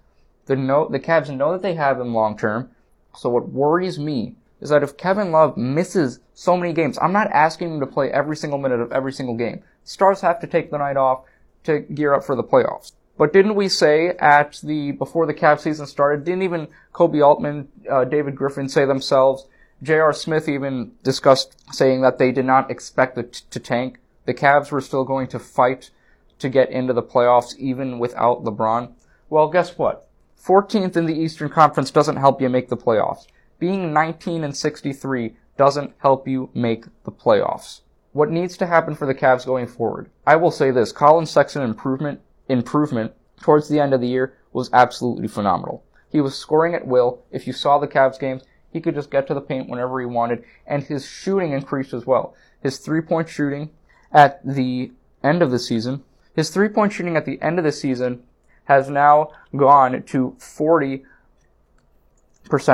The 0.47 0.57
no, 0.57 0.89
the 0.89 1.01
Cavs 1.01 1.35
know 1.35 1.53
that 1.53 1.63
they 1.63 1.75
have 1.75 2.01
him 2.01 2.15
long 2.15 2.37
term. 2.37 2.71
So 3.17 3.29
what 3.29 3.51
worries 3.51 3.99
me 3.99 4.35
is 4.61 4.71
that 4.71 4.83
if 4.83 4.97
Kevin 4.97 5.33
Love 5.33 5.57
misses 5.57 6.21
so 6.35 6.57
many 6.57 6.73
games, 6.73 6.99
I'm 7.01 7.13
not 7.13 7.31
asking 7.33 7.75
him 7.75 7.81
to 7.81 7.87
play 7.87 8.11
every 8.11 8.37
single 8.37 8.59
minute 8.59 8.81
of 8.81 8.93
every 8.93 9.13
single 9.13 9.37
game. 9.37 9.63
Stars 9.85 10.21
have 10.21 10.41
to 10.41 10.47
take 10.47 10.71
the 10.71 10.79
night 10.79 10.97
off 10.97 11.25
to 11.65 11.81
gear 11.81 12.15
up 12.15 12.25
for 12.25 12.37
the 12.37 12.45
playoffs. 12.45 12.93
But 13.19 13.33
didn't 13.33 13.55
we 13.55 13.69
say 13.69 14.09
at 14.19 14.61
the 14.63 14.93
before 14.93 15.27
the 15.27 15.35
Cavs 15.35 15.61
season 15.61 15.87
started? 15.87 16.25
Didn't 16.25 16.43
even 16.43 16.69
Koby 16.93 17.25
Altman, 17.25 17.69
uh, 17.91 18.05
David 18.05 18.37
Griffin 18.37 18.69
say 18.69 18.85
themselves? 18.85 19.47
J.R. 19.83 20.13
Smith 20.13 20.49
even 20.49 20.93
discussed 21.03 21.57
saying 21.75 22.03
that 22.03 22.19
they 22.19 22.31
did 22.31 22.45
not 22.45 22.71
expect 22.71 23.19
it 23.19 23.33
to 23.51 23.59
tank. 23.59 23.99
The 24.27 24.35
Cavs 24.35 24.71
were 24.71 24.81
still 24.81 25.05
going 25.05 25.27
to 25.29 25.39
fight 25.39 25.91
to 26.39 26.49
get 26.49 26.71
into 26.71 26.93
the 26.93 27.03
playoffs 27.03 27.57
even 27.57 27.99
without 27.99 28.45
LeBron. 28.45 28.93
Well, 29.29 29.49
guess 29.49 29.77
what? 29.77 30.09
14th 30.45 30.97
in 30.97 31.07
the 31.07 31.15
Eastern 31.15 31.49
Conference 31.49 31.93
doesn't 31.93 32.17
help 32.17 32.41
you 32.41 32.49
make 32.49 32.69
the 32.69 32.77
playoffs. 32.77 33.27
Being 33.61 33.93
19 33.93 34.43
and 34.43 34.57
63 34.57 35.37
doesn't 35.57 35.95
help 35.99 36.27
you 36.27 36.51
make 36.53 36.87
the 37.05 37.13
playoffs. 37.13 37.83
What 38.13 38.31
needs 38.31 38.57
to 38.57 38.67
happen 38.67 38.97
for 38.97 39.07
the 39.07 39.15
Cavs 39.15 39.47
going 39.47 39.69
forward? 39.69 40.11
I 40.27 40.35
will 40.35 40.51
say 40.51 40.73
this, 40.73 40.91
Collin 40.91 41.27
Sexton 41.27 41.63
improvement 41.63 42.21
improvement 42.49 43.13
towards 43.41 43.69
the 43.69 43.79
end 43.79 43.95
of 43.95 44.01
the 44.01 44.09
year 44.09 44.37
was 44.53 44.69
absolutely 44.73 45.29
phenomenal. 45.29 45.85
He 46.11 46.21
was 46.21 46.37
scoring 46.37 46.75
at 46.75 46.87
will. 46.87 47.23
If 47.31 47.47
you 47.47 47.53
saw 47.53 47.79
the 47.79 47.87
Cavs 47.87 48.19
games, 48.19 48.43
he 48.73 48.81
could 48.81 48.97
just 48.97 49.11
get 49.11 49.29
to 49.29 49.35
the 49.35 49.41
paint 49.41 49.69
whenever 49.69 50.01
he 50.01 50.07
wanted, 50.07 50.45
and 50.67 50.83
his 50.83 51.07
shooting 51.07 51.53
increased 51.53 51.95
as 51.95 52.05
well. 52.05 52.35
His 52.61 52.79
three-point 52.79 53.29
shooting 53.29 53.71
at 54.11 54.45
the 54.45 54.91
end 55.23 55.41
of 55.41 55.53
the 55.53 55.59
season, 55.59 56.03
his 56.35 56.51
three-point 56.51 56.93
shooting 56.93 57.17
at 57.17 57.27
the 57.27 57.41
end 57.41 57.59
of 57.59 57.65
the 57.65 57.73
season 57.73 58.25
has 58.65 58.89
now 58.89 59.31
gone 59.57 60.03
to 60.05 60.37
40%, 60.39 61.05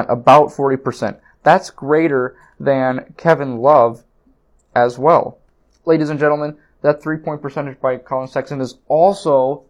about 0.09 0.49
40%. 0.49 1.19
That's 1.43 1.71
greater 1.71 2.37
than 2.61 3.15
Kevin 3.17 3.59
Love 3.59 4.05
as 4.75 4.99
well. 4.99 5.39
Ladies 5.85 6.11
and 6.11 6.21
gentlemen, 6.21 6.57
that 6.83 7.03
three-point 7.03 7.43
percentage 7.43 7.81
by 7.81 7.97
Collin 7.97 8.29
Sexton 8.29 8.61
is 8.61 8.77
also 8.89 9.65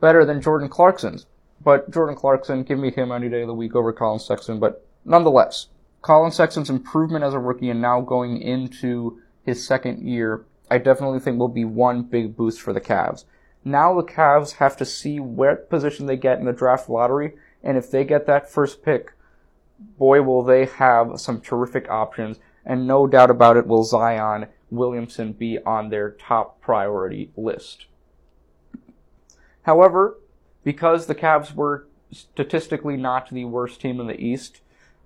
better 0.00 0.24
than 0.24 0.42
Jordan 0.42 0.68
Clarkson's. 0.68 1.26
But 1.64 1.90
Jordan 1.90 2.16
Clarkson, 2.16 2.64
give 2.64 2.78
me 2.78 2.90
him 2.90 3.12
any 3.12 3.28
day 3.28 3.42
of 3.42 3.46
the 3.46 3.54
week 3.54 3.74
over 3.74 3.92
Collin 3.92 4.18
Sexton. 4.18 4.58
But 4.58 4.84
nonetheless, 5.04 5.68
Collin 6.02 6.32
Sexton's 6.32 6.70
improvement 6.70 7.24
as 7.24 7.34
a 7.34 7.38
rookie 7.38 7.70
and 7.70 7.80
now 7.80 8.00
going 8.00 8.40
into 8.40 9.20
his 9.44 9.64
second 9.66 10.06
year, 10.06 10.44
I 10.70 10.78
definitely 10.78 11.20
think 11.20 11.38
will 11.38 11.48
be 11.48 11.64
one 11.64 12.02
big 12.02 12.36
boost 12.36 12.60
for 12.60 12.72
the 12.72 12.80
Cavs. 12.80 13.24
Now 13.64 13.94
the 13.94 14.06
Cavs 14.06 14.54
have 14.54 14.76
to 14.78 14.84
see 14.84 15.20
what 15.20 15.70
position 15.70 16.06
they 16.06 16.16
get 16.16 16.38
in 16.38 16.44
the 16.44 16.52
draft 16.52 16.88
lottery, 16.88 17.34
and 17.62 17.76
if 17.76 17.90
they 17.90 18.04
get 18.04 18.26
that 18.26 18.50
first 18.50 18.82
pick, 18.82 19.12
boy, 19.98 20.22
will 20.22 20.42
they 20.42 20.66
have 20.66 21.20
some 21.20 21.40
terrific 21.40 21.88
options, 21.88 22.38
and 22.64 22.86
no 22.86 23.06
doubt 23.06 23.30
about 23.30 23.56
it, 23.56 23.66
will 23.66 23.84
Zion 23.84 24.46
Williamson 24.70 25.32
be 25.32 25.58
on 25.64 25.90
their 25.90 26.10
top 26.10 26.60
priority 26.60 27.30
list. 27.36 27.86
However, 29.62 30.18
because 30.64 31.06
the 31.06 31.14
Cavs 31.14 31.54
were 31.54 31.86
statistically 32.10 32.96
not 32.96 33.30
the 33.30 33.44
worst 33.44 33.80
team 33.80 34.00
in 34.00 34.06
the 34.06 34.20
East, 34.20 34.60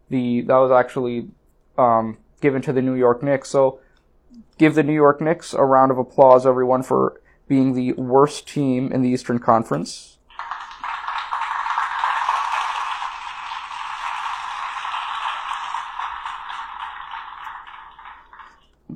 the 0.09 0.43
that 0.43 0.57
was 0.57 0.71
actually 0.71 1.29
um, 1.77 2.19
given 2.41 2.63
to 2.63 2.73
the 2.73 2.83
New 2.83 2.95
York 2.95 3.23
Knicks. 3.23 3.51
So, 3.51 3.81
give 4.59 4.75
the 4.75 4.83
New 4.83 4.95
York 4.95 5.21
Knicks 5.21 5.53
a 5.53 5.65
round 5.65 5.91
of 5.91 5.99
applause, 5.99 6.47
everyone, 6.47 6.83
for 6.83 7.21
being 7.49 7.75
the 7.75 7.93
worst 7.93 8.49
team 8.49 8.93
in 8.93 9.03
the 9.03 9.09
Eastern 9.09 9.39
Conference. 9.39 10.17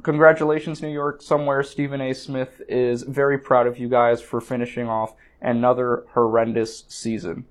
Congratulations, 0.02 0.80
New 0.80 0.88
York. 0.88 1.20
Somewhere 1.20 1.62
Stephen 1.62 2.00
A. 2.00 2.14
Smith 2.14 2.62
is 2.68 3.02
very 3.02 3.38
proud 3.38 3.66
of 3.66 3.78
you 3.78 3.88
guys 3.88 4.22
for 4.22 4.40
finishing 4.40 4.88
off 4.88 5.14
another 5.40 6.04
horrendous 6.12 6.84
season. 6.88 7.44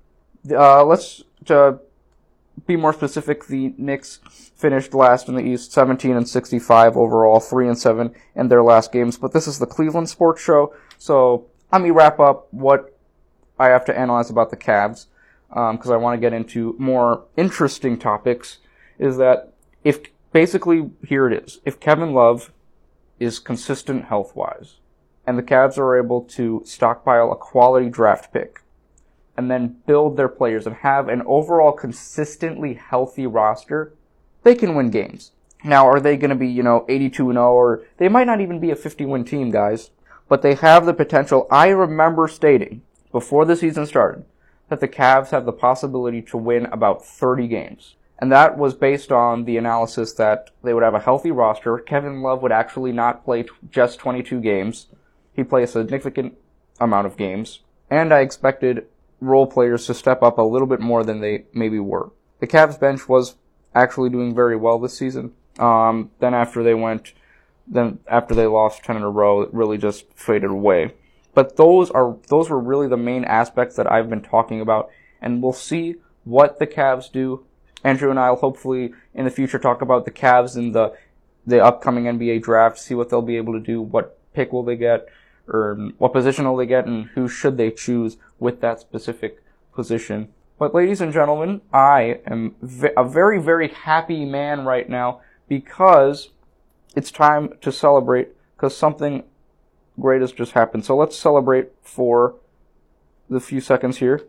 Uh, 0.49 0.83
let's 0.83 1.23
uh, 1.49 1.73
be 2.65 2.75
more 2.75 2.93
specific. 2.93 3.45
The 3.45 3.73
Knicks 3.77 4.19
finished 4.55 4.93
last 4.93 5.27
in 5.27 5.35
the 5.35 5.43
East, 5.43 5.71
17 5.71 6.15
and 6.15 6.27
65 6.27 6.97
overall, 6.97 7.39
3 7.39 7.67
and 7.67 7.77
7 7.77 8.13
in 8.35 8.47
their 8.47 8.63
last 8.63 8.91
games. 8.91 9.17
But 9.17 9.33
this 9.33 9.47
is 9.47 9.59
the 9.59 9.65
Cleveland 9.65 10.09
Sports 10.09 10.41
Show, 10.41 10.73
so 10.99 11.47
let 11.71 11.81
me 11.81 11.89
wrap 11.89 12.19
up 12.19 12.47
what 12.51 12.95
I 13.57 13.69
have 13.69 13.85
to 13.85 13.97
analyze 13.97 14.29
about 14.29 14.51
the 14.51 14.57
Cavs, 14.57 15.07
because 15.49 15.88
um, 15.88 15.93
I 15.93 15.97
want 15.97 16.15
to 16.15 16.21
get 16.21 16.33
into 16.33 16.75
more 16.77 17.25
interesting 17.35 17.97
topics. 17.97 18.59
Is 18.99 19.17
that 19.17 19.53
if 19.83 20.01
basically 20.31 20.91
here 21.07 21.27
it 21.27 21.43
is, 21.43 21.59
if 21.65 21.79
Kevin 21.79 22.13
Love 22.13 22.51
is 23.17 23.39
consistent 23.39 24.05
health 24.05 24.35
wise, 24.35 24.75
and 25.25 25.38
the 25.38 25.43
Cavs 25.43 25.77
are 25.77 25.97
able 25.97 26.21
to 26.21 26.62
stockpile 26.65 27.31
a 27.31 27.35
quality 27.35 27.89
draft 27.89 28.33
pick 28.33 28.62
and 29.38 29.49
then 29.49 29.77
build 29.85 30.17
their 30.17 30.27
players 30.27 30.67
and 30.67 30.75
have 30.77 31.07
an 31.07 31.21
overall 31.25 31.71
consistently 31.71 32.73
healthy 32.73 33.25
roster, 33.25 33.93
they 34.43 34.53
can 34.53 34.75
win 34.75 34.89
games. 34.89 35.31
Now, 35.63 35.88
are 35.88 35.99
they 35.99 36.17
going 36.17 36.29
to 36.29 36.35
be, 36.35 36.47
you 36.47 36.63
know, 36.63 36.85
82 36.89 37.29
and 37.29 37.38
0 37.38 37.53
or 37.53 37.83
they 37.97 38.09
might 38.09 38.27
not 38.27 38.41
even 38.41 38.59
be 38.59 38.71
a 38.71 38.75
50 38.75 39.05
win 39.05 39.23
team, 39.23 39.51
guys, 39.51 39.91
but 40.30 40.42
they 40.42 40.54
have 40.54 40.86
the 40.86 40.94
potential. 40.94 41.48
I 41.52 41.70
remember 41.70 42.28
stating 42.30 42.84
before 43.12 43.44
the 43.44 43.56
season 43.56 43.86
started 43.86 44.24
that 44.70 44.80
the 44.80 44.88
Cavs 44.88 45.32
have 45.32 45.46
the 45.46 45.52
possibility 45.52 46.22
to 46.22 46.38
win 46.38 46.68
about 46.68 47.04
30 47.04 47.48
games. 47.48 47.96
And 48.20 48.32
that 48.32 48.58
was 48.58 48.74
based 48.74 49.12
on 49.12 49.46
the 49.46 49.58
analysis 49.58 50.13
that 50.13 50.52
they 50.62 50.74
would 50.74 50.84
have 50.84 50.94
a 50.94 51.00
healthy 51.00 51.32
roster. 51.32 51.80
Kevin 51.80 52.22
Love 52.22 52.42
would 52.44 52.52
actually 52.52 52.92
not 52.92 53.26
play 53.26 53.44
t- 53.44 53.50
just 53.72 53.98
22 54.00 54.42
games. 54.42 54.88
He 55.34 55.44
played 55.44 55.63
a 55.63 55.68
significant 55.68 56.38
amount 56.80 57.08
of 57.08 57.18
games, 57.18 57.62
and 57.89 58.13
I 58.13 58.20
expected 58.20 58.88
role 59.22 59.48
players 59.48 59.86
to 59.88 59.94
step 59.94 60.22
up 60.22 60.38
a 60.38 60.44
little 60.44 60.68
bit 60.68 60.82
more 60.82 61.04
than 61.04 61.22
they 61.22 61.46
maybe 61.54 61.80
were. 61.80 62.12
The 62.39 62.48
Cavs 62.48 62.80
bench 62.80 63.08
was 63.08 63.36
actually 63.74 64.10
doing 64.10 64.36
very 64.36 64.56
well 64.56 64.80
this 64.80 64.98
season. 64.98 65.34
Um, 65.58 66.12
then 66.20 66.34
after 66.34 66.62
they 66.62 66.74
went, 66.74 67.13
then 67.69 67.99
after 68.08 68.34
they 68.34 68.47
lost 68.47 68.84
10 68.84 68.97
in 68.97 69.03
a 69.03 69.10
row, 69.10 69.41
it 69.41 69.53
really 69.53 69.77
just 69.77 70.12
faded 70.15 70.49
away. 70.49 70.93
But 71.34 71.55
those 71.55 71.91
are, 71.91 72.17
those 72.27 72.49
were 72.49 72.60
really 72.60 72.88
the 72.88 72.97
main 72.97 73.23
aspects 73.23 73.75
that 73.75 73.91
I've 73.91 74.10
been 74.10 74.21
talking 74.21 74.60
about, 74.60 74.89
and 75.21 75.41
we'll 75.41 75.53
see 75.53 75.95
what 76.23 76.60
the 76.60 76.67
Cavs 76.67 77.12
do. 77.12 77.45
Andrew 77.84 78.10
and 78.10 78.19
I 78.19 78.32
will 78.32 78.38
hopefully 78.38 78.93
in 79.13 79.25
the 79.25 79.32
future 79.32 79.60
talk 79.60 79.82
about 79.82 80.05
the 80.05 80.12
Cavs 80.12 80.58
in 80.58 80.71
the, 80.71 80.93
the 81.45 81.63
upcoming 81.63 82.05
NBA 82.05 82.41
draft, 82.41 82.79
see 82.79 82.95
what 82.95 83.10
they'll 83.10 83.21
be 83.21 83.38
able 83.38 83.53
to 83.53 83.60
do, 83.60 83.82
what 83.82 84.17
pick 84.34 84.51
will 84.51 84.63
they 84.63 84.75
get, 84.75 85.08
or 85.47 85.75
what 85.97 86.13
position 86.13 86.45
will 86.45 86.58
they 86.58 86.65
get 86.65 86.86
and 86.86 87.08
who 87.08 87.27
should 87.27 87.58
they 87.58 87.71
choose 87.71 88.17
with 88.39 88.62
that 88.62 88.79
specific 88.79 89.43
position. 89.73 90.29
But 90.58 90.75
ladies 90.75 90.99
and 90.99 91.13
gentlemen, 91.13 91.62
I 91.71 92.19
am 92.27 92.55
a 92.97 93.03
very, 93.08 93.39
very 93.39 93.69
happy 93.69 94.25
man 94.25 94.65
right 94.65 94.89
now 94.89 95.21
because 95.47 96.29
it's 96.99 97.12
time 97.12 97.53
to 97.62 97.71
celebrate 97.71 98.27
because 98.57 98.75
something 98.75 99.23
great 100.01 100.19
has 100.19 100.33
just 100.33 100.51
happened. 100.51 100.83
So 100.83 100.97
let's 100.97 101.17
celebrate 101.17 101.69
for 101.81 102.35
the 103.29 103.39
few 103.39 103.62
seconds 103.62 103.99
here. 103.99 104.25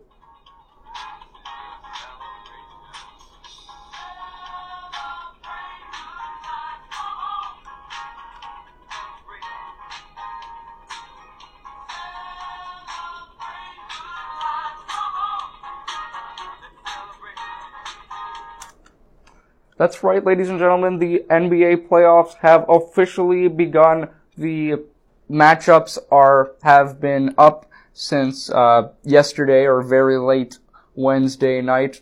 That's 19.81 20.03
right, 20.03 20.23
ladies 20.23 20.49
and 20.49 20.59
gentlemen. 20.59 20.99
The 20.99 21.25
NBA 21.27 21.87
playoffs 21.87 22.35
have 22.41 22.69
officially 22.69 23.47
begun. 23.47 24.09
The 24.37 24.83
matchups 25.27 25.97
are 26.11 26.51
have 26.61 27.01
been 27.01 27.33
up 27.35 27.65
since 27.91 28.51
uh, 28.51 28.89
yesterday 29.01 29.65
or 29.65 29.81
very 29.81 30.19
late 30.19 30.59
Wednesday 30.93 31.61
night. 31.63 32.01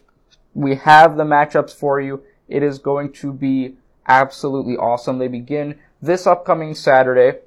We 0.54 0.76
have 0.76 1.16
the 1.16 1.24
matchups 1.24 1.74
for 1.74 2.02
you. 2.02 2.22
It 2.50 2.64
is 2.64 2.80
going 2.80 3.14
to 3.14 3.32
be 3.32 3.76
absolutely 4.10 4.76
awesome. 4.76 5.18
They 5.18 5.30
begin 5.30 5.80
this 6.02 6.28
upcoming 6.28 6.76
Saturday. 6.76 7.40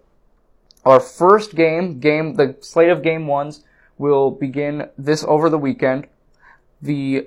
Our 0.87 1.01
first 1.01 1.55
game, 1.55 2.01
game 2.01 2.37
the 2.37 2.57
slate 2.61 2.89
of 2.89 3.03
game 3.03 3.27
ones 3.27 3.65
will 3.99 4.31
begin 4.31 4.89
this 4.97 5.25
over 5.25 5.51
the 5.51 5.59
weekend. 5.59 6.07
The 6.81 7.27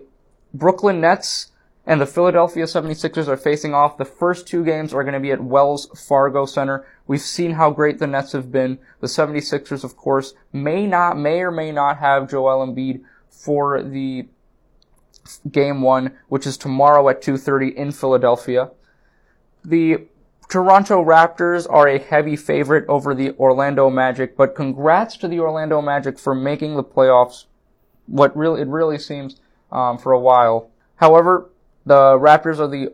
Brooklyn 0.56 1.02
Nets 1.02 1.52
and 1.88 2.02
the 2.02 2.06
Philadelphia 2.06 2.66
76ers 2.66 3.28
are 3.28 3.38
facing 3.38 3.74
off. 3.74 3.98
The 3.98 4.06
first 4.06 4.48
two 4.48 4.66
games 4.66 4.94
are 4.94 5.04
going 5.04 5.14
to 5.14 5.20
be 5.20 5.32
at 5.32 5.44
Wells 5.44 5.88
Fargo 5.96 6.46
Center. 6.46 6.86
We've 7.06 7.22
seen 7.22 7.52
how 7.52 7.70
great 7.70 8.00
the 8.00 8.08
Nets 8.08 8.32
have 8.32 8.52
been. 8.52 8.80
The 9.02 9.08
76ers, 9.08 9.84
of 9.84 9.96
course, 9.96 10.34
may 10.52 10.88
not, 10.88 11.18
may 11.18 11.42
or 11.42 11.52
may 11.52 11.72
not 11.72 11.98
have 11.98 12.30
Joel 12.30 12.66
Embiid 12.66 13.02
for 13.30 13.84
the 13.84 14.28
game 15.52 15.82
one, 15.82 16.14
which 16.28 16.48
is 16.48 16.58
tomorrow 16.58 17.08
at 17.10 17.22
2.30 17.22 17.76
in 17.76 17.92
Philadelphia. 17.92 18.72
The 19.64 20.08
Toronto 20.50 21.04
Raptors 21.04 21.68
are 21.70 21.88
a 21.88 22.00
heavy 22.00 22.36
favorite 22.36 22.86
over 22.88 23.14
the 23.14 23.32
Orlando 23.38 23.90
Magic, 23.90 24.38
but 24.38 24.56
congrats 24.56 25.18
to 25.18 25.28
the 25.28 25.40
Orlando 25.40 25.82
Magic 25.82 26.20
for 26.20 26.36
making 26.36 26.76
the 26.76 26.84
playoffs 26.84 27.46
what 28.08 28.36
really, 28.38 28.62
it 28.62 28.68
really 28.68 29.00
seems, 29.00 29.40
um, 29.72 29.98
for 29.98 30.12
a 30.12 30.20
while. 30.20 30.70
However, 30.98 31.50
the 31.86 32.18
Raptors 32.18 32.60
are 32.60 32.68
the 32.68 32.94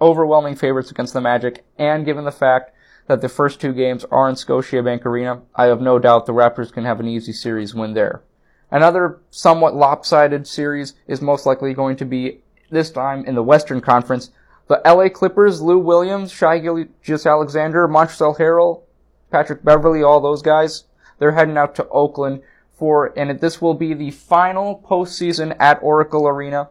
overwhelming 0.00 0.56
favorites 0.56 0.90
against 0.90 1.12
the 1.12 1.20
Magic, 1.20 1.64
and 1.78 2.04
given 2.04 2.24
the 2.24 2.32
fact 2.32 2.74
that 3.06 3.20
the 3.20 3.28
first 3.28 3.60
two 3.60 3.72
games 3.72 4.04
are 4.10 4.28
in 4.28 4.34
Scotiabank 4.34 5.04
Arena, 5.04 5.42
I 5.54 5.66
have 5.66 5.80
no 5.80 5.98
doubt 5.98 6.26
the 6.26 6.32
Raptors 6.32 6.72
can 6.72 6.84
have 6.84 7.00
an 7.00 7.08
easy 7.08 7.32
series 7.32 7.74
win 7.74 7.94
there. 7.94 8.22
Another 8.70 9.18
somewhat 9.30 9.74
lopsided 9.74 10.46
series 10.46 10.94
is 11.08 11.20
most 11.20 11.44
likely 11.44 11.74
going 11.74 11.96
to 11.96 12.04
be 12.04 12.40
this 12.70 12.90
time 12.90 13.24
in 13.24 13.34
the 13.34 13.42
Western 13.42 13.80
Conference. 13.80 14.30
The 14.68 14.80
LA 14.84 15.08
Clippers, 15.08 15.60
Lou 15.60 15.78
Williams, 15.78 16.30
Shai 16.30 16.60
Gilgeous-Alexander, 16.60 17.88
Montrezl 17.88 18.38
Harrell, 18.38 18.82
Patrick 19.30 19.64
Beverley, 19.64 20.02
all 20.02 20.20
those 20.20 20.42
guys, 20.42 20.84
they're 21.18 21.32
heading 21.32 21.58
out 21.58 21.74
to 21.74 21.88
Oakland 21.88 22.42
for, 22.72 23.12
and 23.18 23.40
this 23.40 23.60
will 23.60 23.74
be 23.74 23.92
the 23.92 24.12
final 24.12 24.84
postseason 24.88 25.56
at 25.58 25.82
Oracle 25.82 26.28
Arena 26.28 26.68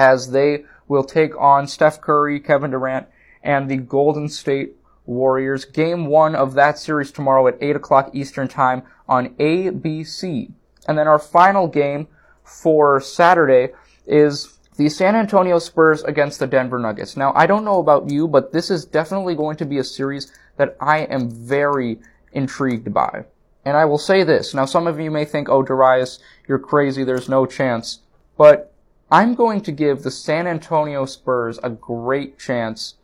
as 0.00 0.30
they 0.30 0.64
will 0.88 1.04
take 1.04 1.38
on 1.38 1.66
Steph 1.66 2.00
Curry, 2.00 2.40
Kevin 2.40 2.70
Durant, 2.70 3.06
and 3.42 3.70
the 3.70 3.76
Golden 3.76 4.30
State 4.30 4.76
Warriors. 5.04 5.66
Game 5.66 6.06
one 6.06 6.34
of 6.34 6.54
that 6.54 6.78
series 6.78 7.12
tomorrow 7.12 7.46
at 7.46 7.58
8 7.60 7.76
o'clock 7.76 8.10
Eastern 8.14 8.48
Time 8.48 8.82
on 9.06 9.34
ABC. 9.34 10.50
And 10.88 10.96
then 10.96 11.06
our 11.06 11.18
final 11.18 11.68
game 11.68 12.08
for 12.42 12.98
Saturday 12.98 13.74
is 14.06 14.58
the 14.78 14.88
San 14.88 15.14
Antonio 15.14 15.58
Spurs 15.58 16.02
against 16.04 16.40
the 16.40 16.46
Denver 16.46 16.78
Nuggets. 16.78 17.14
Now, 17.14 17.34
I 17.36 17.46
don't 17.46 17.66
know 17.66 17.78
about 17.78 18.08
you, 18.08 18.26
but 18.26 18.52
this 18.52 18.70
is 18.70 18.86
definitely 18.86 19.34
going 19.34 19.58
to 19.58 19.66
be 19.66 19.76
a 19.76 19.84
series 19.84 20.32
that 20.56 20.76
I 20.80 21.00
am 21.00 21.28
very 21.28 22.00
intrigued 22.32 22.94
by. 22.94 23.26
And 23.66 23.76
I 23.76 23.84
will 23.84 23.98
say 23.98 24.24
this. 24.24 24.54
Now, 24.54 24.64
some 24.64 24.86
of 24.86 24.98
you 24.98 25.10
may 25.10 25.26
think, 25.26 25.50
oh, 25.50 25.62
Darius, 25.62 26.20
you're 26.48 26.58
crazy. 26.58 27.04
There's 27.04 27.28
no 27.28 27.44
chance. 27.44 27.98
But 28.38 28.69
I'm 29.12 29.34
going 29.34 29.60
to 29.62 29.72
give 29.72 30.02
the 30.02 30.10
San 30.10 30.46
Antonio 30.46 31.04
Spurs 31.04 31.58
a 31.64 31.70
great 31.70 32.38
chance 32.38 32.94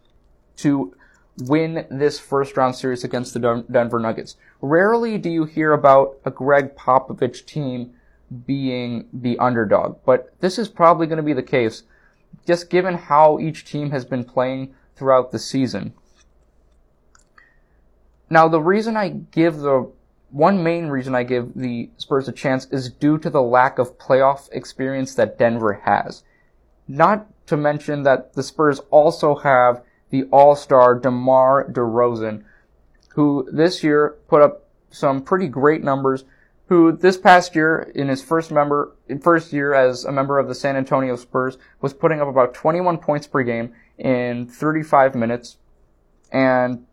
to 0.59 0.95
win 1.39 1.87
this 1.91 2.21
first 2.21 2.57
round 2.57 2.77
series 2.77 3.03
against 3.03 3.35
the 3.35 3.65
Denver 3.71 3.99
Nuggets. 3.99 4.37
Rarely 4.61 5.19
do 5.19 5.29
you 5.29 5.45
hear 5.45 5.73
about 5.73 6.17
a 6.25 6.31
Gregg 6.31 6.77
Popovich 6.77 7.45
team 7.45 7.93
being 8.47 9.09
the 9.13 9.39
underdog, 9.39 9.99
but 10.07 10.33
this 10.41 10.59
is 10.59 10.69
probably 10.69 11.07
going 11.07 11.19
to 11.19 11.23
be 11.23 11.33
the 11.33 11.43
case, 11.43 11.83
just 12.47 12.71
given 12.71 12.95
how 12.95 13.39
each 13.41 13.65
team 13.65 13.91
has 13.91 14.05
been 14.05 14.25
playing 14.25 14.75
throughout 14.95 15.33
the 15.33 15.39
season. 15.39 15.93
Now, 18.31 18.49
the 18.49 18.61
reason 18.61 18.97
I 18.97 19.09
give 19.09 19.59
the 19.59 19.91
one 20.37 20.63
main 20.63 20.89
reason 20.89 21.15
I 21.15 21.23
give 21.23 21.55
the 21.55 21.89
Spurs 21.97 22.29
a 22.29 22.33
chance 22.33 22.67
is 22.67 22.91
due 22.91 23.17
to 23.17 23.31
the 23.31 23.41
lack 23.41 23.79
of 23.79 23.97
playoff 23.97 24.51
experience 24.53 25.15
that 25.15 25.39
Denver 25.39 25.81
has. 25.85 26.25
Not 26.87 27.27
to 27.47 27.57
mention 27.57 28.03
that 28.03 28.35
the 28.35 28.43
Spurs 28.43 28.81
also 28.91 29.37
have 29.37 29.83
the 30.11 30.25
all-star 30.25 30.95
DeMar 30.97 31.71
DeRozan, 31.73 32.45
who 33.15 33.49
this 33.51 33.83
year 33.83 34.19
put 34.29 34.43
up 34.43 34.69
some 34.91 35.23
pretty 35.23 35.49
great 35.49 35.83
numbers, 35.83 36.25
who 36.67 36.93
this 36.93 37.17
past 37.17 37.57
year 37.57 37.91
in 37.95 38.09
his 38.09 38.23
first 38.23 38.53
member, 38.53 38.95
first 39.23 39.55
year 39.55 39.73
as 39.73 40.05
a 40.05 40.13
member 40.13 40.39
of 40.39 40.49
the 40.49 40.55
San 40.55 40.77
Antonio 40.77 41.17
Spurs 41.17 41.57
was 41.81 41.95
putting 41.95 42.21
up 42.21 42.29
about 42.29 42.53
21 42.53 42.99
points 42.99 43.27
per 43.27 43.43
game 43.43 43.73
in 43.97 44.47
35 44.47 45.15
minutes 45.15 45.57
and 46.31 46.85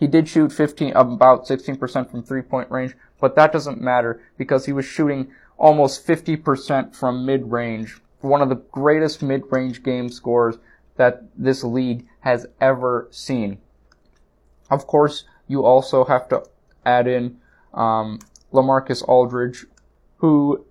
he 0.00 0.06
did 0.06 0.28
shoot 0.28 0.50
15, 0.50 0.94
about 0.96 1.46
16% 1.46 2.10
from 2.10 2.22
three 2.22 2.40
point 2.40 2.70
range, 2.70 2.96
but 3.20 3.36
that 3.36 3.52
doesn't 3.52 3.82
matter 3.82 4.22
because 4.38 4.64
he 4.64 4.72
was 4.72 4.86
shooting 4.86 5.30
almost 5.58 6.06
50% 6.06 6.96
from 6.96 7.26
mid 7.26 7.52
range. 7.52 8.00
One 8.22 8.40
of 8.40 8.48
the 8.48 8.62
greatest 8.72 9.22
mid 9.22 9.42
range 9.50 9.82
game 9.82 10.08
scores 10.08 10.56
that 10.96 11.24
this 11.36 11.62
league 11.62 12.06
has 12.20 12.46
ever 12.62 13.08
seen. 13.10 13.58
Of 14.70 14.86
course, 14.86 15.24
you 15.46 15.66
also 15.66 16.04
have 16.06 16.28
to 16.30 16.44
add 16.86 17.06
in 17.06 17.38
um, 17.74 18.20
LaMarcus 18.54 19.06
Aldridge, 19.06 19.66
who 20.16 20.64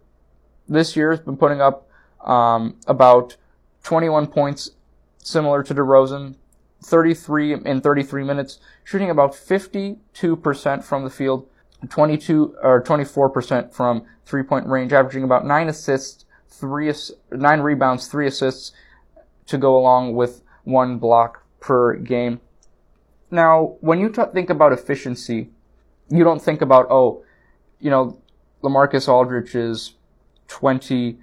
this 0.67 0.95
year 0.95 1.11
has 1.11 1.19
been 1.19 1.37
putting 1.37 1.61
up 1.61 1.87
um, 2.21 2.77
about 2.87 3.37
21 3.83 4.25
points, 4.27 4.71
similar 5.19 5.61
to 5.61 5.75
DeRozan, 5.75 6.35
33 6.83 7.53
in 7.65 7.81
33 7.81 8.23
minutes, 8.23 8.59
shooting 8.83 9.09
about 9.09 9.33
52% 9.33 10.83
from 10.83 11.03
the 11.03 11.09
field, 11.09 11.47
22 11.89 12.55
or 12.61 12.81
24% 12.81 13.73
from 13.73 14.05
three-point 14.25 14.67
range, 14.67 14.93
averaging 14.93 15.23
about 15.23 15.45
nine 15.45 15.69
assists, 15.69 16.25
three 16.47 16.91
nine 17.31 17.61
rebounds, 17.61 18.07
three 18.07 18.27
assists 18.27 18.71
to 19.45 19.57
go 19.57 19.77
along 19.77 20.15
with 20.15 20.41
one 20.63 20.97
block 20.97 21.43
per 21.59 21.95
game. 21.95 22.39
Now, 23.31 23.77
when 23.81 23.99
you 23.99 24.09
t- 24.09 24.21
think 24.33 24.49
about 24.49 24.73
efficiency, 24.73 25.49
you 26.09 26.23
don't 26.23 26.41
think 26.41 26.61
about 26.61 26.87
oh, 26.89 27.23
you 27.79 27.89
know, 27.89 28.19
LaMarcus 28.63 29.07
Aldridge 29.07 29.55
is 29.55 29.93
20 30.47 31.17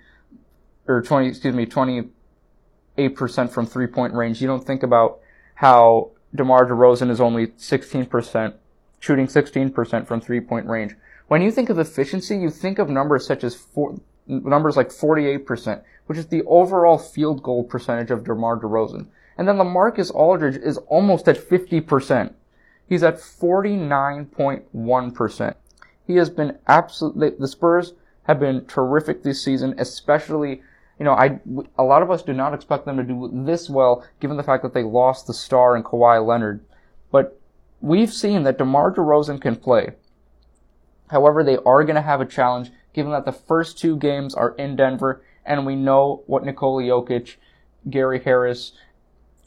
or 0.89 1.03
20, 1.03 1.29
excuse 1.29 1.55
me, 1.55 1.67
28% 1.67 2.11
from 3.51 3.67
three-point 3.67 4.15
range. 4.15 4.41
You 4.41 4.47
don't 4.47 4.65
think 4.65 4.83
about 4.83 5.19
how 5.57 6.11
DeMar 6.35 6.67
DeRozan 6.67 7.11
is 7.11 7.21
only 7.21 7.49
16%, 7.49 8.55
shooting 9.01 9.27
16% 9.27 10.07
from 10.07 10.21
three-point 10.21 10.67
range. 10.67 10.95
When 11.29 11.43
you 11.43 11.51
think 11.51 11.71
of 11.71 11.79
efficiency, 11.79 12.37
you 12.37 12.51
think 12.51 12.79
of 12.79 12.89
numbers 12.89 13.27
such 13.27 13.43
as 13.43 13.55
four, 13.55 13.99
numbers 14.27 14.77
like 14.77 14.91
48%, 14.91 15.83
which 16.07 16.19
is 16.19 16.27
the 16.27 16.43
overall 16.45 16.99
field 16.99 17.43
goal 17.43 17.65
percentage 17.65 18.11
of 18.11 18.25
DeMar 18.25 18.61
DeRozan. 18.61 19.07
And 19.39 19.49
then 19.49 19.57
LaMarcus 19.57 20.15
Aldridge 20.15 20.57
is 20.57 20.79
almost 20.89 21.29
at 21.29 21.37
50%. 21.37 22.33
He's 22.89 23.03
at 23.03 23.17
49.1%. 23.17 25.55
He 26.07 26.17
has 26.17 26.31
been 26.31 26.57
absolutely, 26.69 27.31
the 27.31 27.49
Spurs 27.49 27.95
have 28.25 28.41
been 28.41 28.67
terrific 28.67 29.23
this 29.23 29.43
season, 29.43 29.75
especially 29.79 30.61
you 30.99 31.05
know, 31.05 31.13
I, 31.13 31.41
a 31.77 31.83
lot 31.83 32.03
of 32.03 32.11
us 32.11 32.23
do 32.23 32.33
not 32.33 32.55
expect 32.55 32.87
them 32.87 32.97
to 32.97 33.03
do 33.03 33.31
this 33.45 33.69
well, 33.69 34.07
given 34.21 34.37
the 34.37 34.43
fact 34.43 34.63
that 34.63 34.73
they 34.73 34.83
lost 34.83 35.27
the 35.27 35.35
star 35.35 35.77
in 35.77 35.83
Kawhi 35.83 36.25
Leonard. 36.27 36.65
But 37.11 37.39
we've 37.81 38.13
seen 38.13 38.45
that 38.45 38.59
DeMar 38.59 38.95
DeRozan 38.95 39.41
can 39.41 39.57
play. 39.57 39.91
However, 41.09 41.45
they 41.45 41.59
are 41.59 41.85
going 41.85 41.97
to 41.97 42.03
have 42.03 42.21
a 42.21 42.27
challenge, 42.27 42.71
given 42.95 43.13
that 43.13 43.25
the 43.25 43.33
first 43.33 43.79
two 43.79 43.97
games 43.97 44.35
are 44.35 44.55
in 44.57 44.75
Denver, 44.75 45.23
and 45.45 45.67
we 45.67 45.77
know 45.77 46.23
what 46.27 46.45
Nikola 46.45 46.83
Jokic, 46.83 47.37
Gary 47.89 48.21
Harris, 48.21 48.73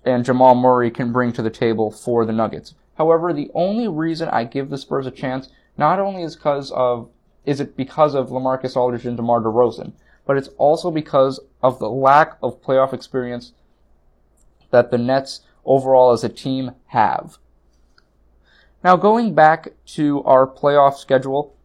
and 0.05 0.23
Jamal 0.23 0.55
Murray 0.55 0.91
can 0.91 1.11
bring 1.11 1.33
to 1.33 1.41
the 1.41 1.49
table 1.49 1.91
for 1.91 2.25
the 2.25 2.31
Nuggets. 2.31 2.75
However, 2.97 3.33
the 3.33 3.49
only 3.53 3.87
reason 3.87 4.29
I 4.29 4.43
give 4.43 4.69
the 4.69 4.77
Spurs 4.77 5.07
a 5.07 5.11
chance, 5.11 5.49
not 5.77 5.99
only 5.99 6.21
is 6.21 6.35
because 6.35 6.71
of, 6.71 7.09
is 7.45 7.59
it 7.59 7.75
because 7.75 8.13
of 8.13 8.29
LaMarcus 8.29 8.77
Aldridge 8.77 9.05
and 9.05 9.17
DeMar 9.17 9.41
DeRozan, 9.41 9.93
but 10.29 10.37
it's 10.37 10.49
also 10.59 10.91
because 10.91 11.39
of 11.63 11.79
the 11.79 11.89
lack 11.89 12.37
of 12.43 12.61
playoff 12.61 12.93
experience 12.93 13.51
that 14.69 14.91
the 14.91 14.97
Nets 14.99 15.41
overall 15.65 16.11
as 16.11 16.23
a 16.23 16.29
team 16.29 16.73
have. 16.89 17.39
Now 18.83 18.95
going 18.95 19.33
back 19.33 19.69
to 19.95 20.21
our 20.25 20.45
playoff 20.45 20.97
schedule, 20.97 21.55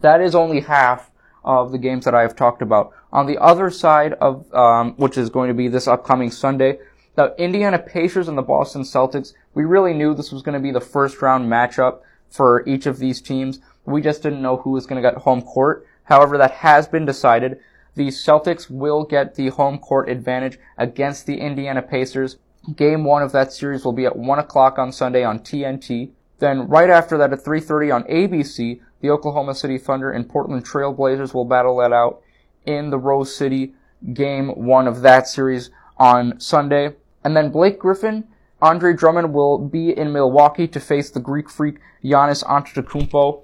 that 0.00 0.22
is 0.22 0.34
only 0.34 0.60
half 0.60 1.10
of 1.44 1.72
the 1.72 1.78
games 1.78 2.06
that 2.06 2.14
I 2.14 2.22
have 2.22 2.34
talked 2.34 2.62
about. 2.62 2.94
On 3.12 3.26
the 3.26 3.36
other 3.36 3.68
side 3.68 4.14
of, 4.14 4.50
um, 4.54 4.94
which 4.94 5.18
is 5.18 5.28
going 5.28 5.48
to 5.48 5.54
be 5.54 5.68
this 5.68 5.86
upcoming 5.86 6.30
Sunday, 6.30 6.78
the 7.16 7.34
Indiana 7.36 7.78
Pacers 7.78 8.28
and 8.28 8.38
the 8.38 8.42
Boston 8.42 8.80
Celtics, 8.80 9.34
we 9.52 9.64
really 9.64 9.92
knew 9.92 10.14
this 10.14 10.32
was 10.32 10.40
going 10.40 10.54
to 10.54 10.58
be 10.58 10.72
the 10.72 10.80
first 10.80 11.20
round 11.20 11.52
matchup 11.52 11.98
for 12.30 12.66
each 12.66 12.86
of 12.86 12.98
these 12.98 13.20
teams. 13.20 13.60
We 13.84 14.00
just 14.00 14.22
didn't 14.22 14.40
know 14.40 14.56
who 14.56 14.70
was 14.70 14.86
going 14.86 15.02
to 15.02 15.06
get 15.06 15.20
home 15.20 15.42
court. 15.42 15.86
However, 16.04 16.38
that 16.38 16.52
has 16.52 16.88
been 16.88 17.06
decided. 17.06 17.58
The 17.94 18.08
Celtics 18.08 18.70
will 18.70 19.04
get 19.04 19.34
the 19.34 19.48
home 19.48 19.78
court 19.78 20.08
advantage 20.08 20.58
against 20.78 21.26
the 21.26 21.38
Indiana 21.38 21.82
Pacers. 21.82 22.38
Game 22.76 23.04
one 23.04 23.22
of 23.22 23.32
that 23.32 23.52
series 23.52 23.84
will 23.84 23.92
be 23.92 24.06
at 24.06 24.16
1 24.16 24.38
o'clock 24.38 24.78
on 24.78 24.92
Sunday 24.92 25.24
on 25.24 25.40
TNT. 25.40 26.10
Then 26.38 26.68
right 26.68 26.90
after 26.90 27.18
that 27.18 27.32
at 27.32 27.44
3.30 27.44 27.94
on 27.94 28.04
ABC, 28.04 28.80
the 29.00 29.10
Oklahoma 29.10 29.54
City 29.54 29.78
Thunder 29.78 30.10
and 30.10 30.28
Portland 30.28 30.64
Trail 30.64 30.92
Blazers 30.92 31.34
will 31.34 31.44
battle 31.44 31.76
that 31.78 31.92
out 31.92 32.22
in 32.64 32.90
the 32.90 32.98
Rose 32.98 33.34
City 33.34 33.74
game 34.14 34.48
one 34.48 34.88
of 34.88 35.02
that 35.02 35.28
series 35.28 35.70
on 35.98 36.38
Sunday. 36.40 36.94
And 37.24 37.36
then 37.36 37.50
Blake 37.50 37.78
Griffin, 37.78 38.24
Andre 38.60 38.94
Drummond 38.94 39.32
will 39.32 39.58
be 39.58 39.96
in 39.96 40.12
Milwaukee 40.12 40.68
to 40.68 40.80
face 40.80 41.10
the 41.10 41.20
Greek 41.20 41.50
freak 41.50 41.78
Giannis 42.02 42.44
Antetokounmpo. 42.44 43.42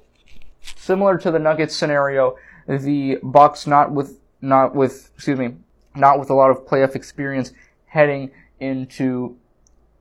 Similar 0.77 1.19
to 1.19 1.31
the 1.31 1.39
Nuggets 1.39 1.77
scenario, 1.77 2.37
the 2.69 3.19
Bucks 3.23 3.67
not 3.67 3.93
with 3.93 4.21
not 4.41 4.75
with 4.75 5.11
excuse 5.15 5.39
me 5.39 5.55
not 5.97 6.19
with 6.19 6.31
a 6.31 6.35
lot 6.35 6.51
of 6.51 6.67
playoff 6.67 6.95
experience 6.95 7.53
heading 7.87 8.31
into 8.61 9.37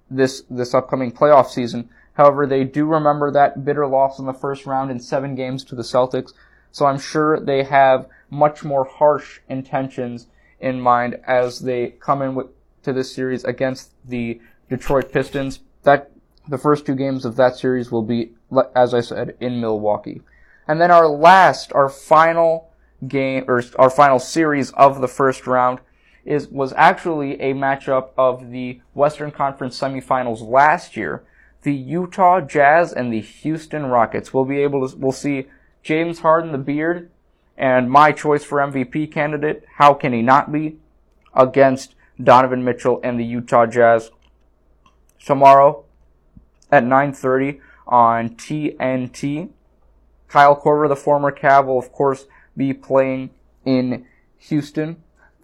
this 0.09 0.43
this 0.49 0.73
upcoming 0.73 1.11
playoff 1.11 1.47
season. 1.47 1.89
However, 2.13 2.45
they 2.47 2.63
do 2.63 2.85
remember 2.85 3.31
that 3.31 3.63
bitter 3.63 3.87
loss 3.87 4.19
in 4.19 4.25
the 4.25 4.33
first 4.33 4.65
round 4.65 4.91
in 4.91 4.99
seven 4.99 5.35
games 5.35 5.63
to 5.65 5.75
the 5.75 5.83
Celtics, 5.83 6.33
so 6.71 6.85
I'm 6.85 6.99
sure 6.99 7.39
they 7.39 7.63
have 7.63 8.07
much 8.29 8.63
more 8.63 8.83
harsh 8.83 9.39
intentions 9.47 10.27
in 10.59 10.81
mind 10.81 11.19
as 11.25 11.59
they 11.59 11.89
come 11.99 12.21
in 12.21 12.35
with, 12.35 12.47
to 12.83 12.91
this 12.91 13.13
series 13.13 13.43
against 13.43 13.91
the 14.03 14.41
Detroit 14.69 15.11
Pistons. 15.11 15.59
That 15.83 16.11
the 16.47 16.57
first 16.57 16.85
two 16.85 16.95
games 16.95 17.23
of 17.23 17.35
that 17.35 17.55
series 17.55 17.91
will 17.91 18.01
be, 18.01 18.31
as 18.75 18.93
I 18.93 19.01
said, 19.01 19.37
in 19.39 19.61
Milwaukee. 19.61 20.21
And 20.67 20.81
then 20.81 20.91
our 20.91 21.07
last, 21.07 21.71
our 21.73 21.89
final 21.89 22.71
game, 23.07 23.45
or 23.47 23.63
our 23.77 23.89
final 23.89 24.19
series 24.19 24.71
of 24.71 25.01
the 25.01 25.07
first 25.07 25.47
round 25.47 25.79
is, 26.25 26.47
was 26.49 26.73
actually 26.75 27.39
a 27.39 27.53
matchup 27.53 28.09
of 28.17 28.51
the 28.51 28.81
Western 28.93 29.31
Conference 29.31 29.79
semifinals 29.79 30.41
last 30.41 30.97
year. 30.97 31.23
The 31.63 31.73
Utah 31.73 32.41
Jazz 32.41 32.93
and 32.93 33.11
the 33.11 33.21
Houston 33.21 33.85
Rockets. 33.85 34.33
We'll 34.33 34.45
be 34.45 34.61
able 34.61 34.87
to, 34.87 34.95
we'll 34.97 35.11
see 35.11 35.47
James 35.83 36.19
Harden, 36.19 36.51
the 36.51 36.57
beard, 36.57 37.09
and 37.57 37.89
my 37.89 38.11
choice 38.11 38.43
for 38.43 38.59
MVP 38.59 39.11
candidate, 39.11 39.63
how 39.75 39.93
can 39.93 40.13
he 40.13 40.21
not 40.21 40.51
be, 40.51 40.77
against 41.33 41.95
Donovan 42.21 42.63
Mitchell 42.63 42.99
and 43.03 43.19
the 43.19 43.25
Utah 43.25 43.65
Jazz 43.65 44.11
tomorrow 45.23 45.85
at 46.71 46.83
9.30 46.83 47.59
on 47.87 48.29
TNT. 48.31 49.49
Kyle 50.27 50.59
Korver, 50.59 50.87
the 50.87 50.95
former 50.95 51.31
Cav, 51.31 51.65
will 51.65 51.79
of 51.79 51.91
course 51.91 52.25
be 52.55 52.73
playing 52.73 53.29
in 53.65 54.05
Houston. 54.37 54.97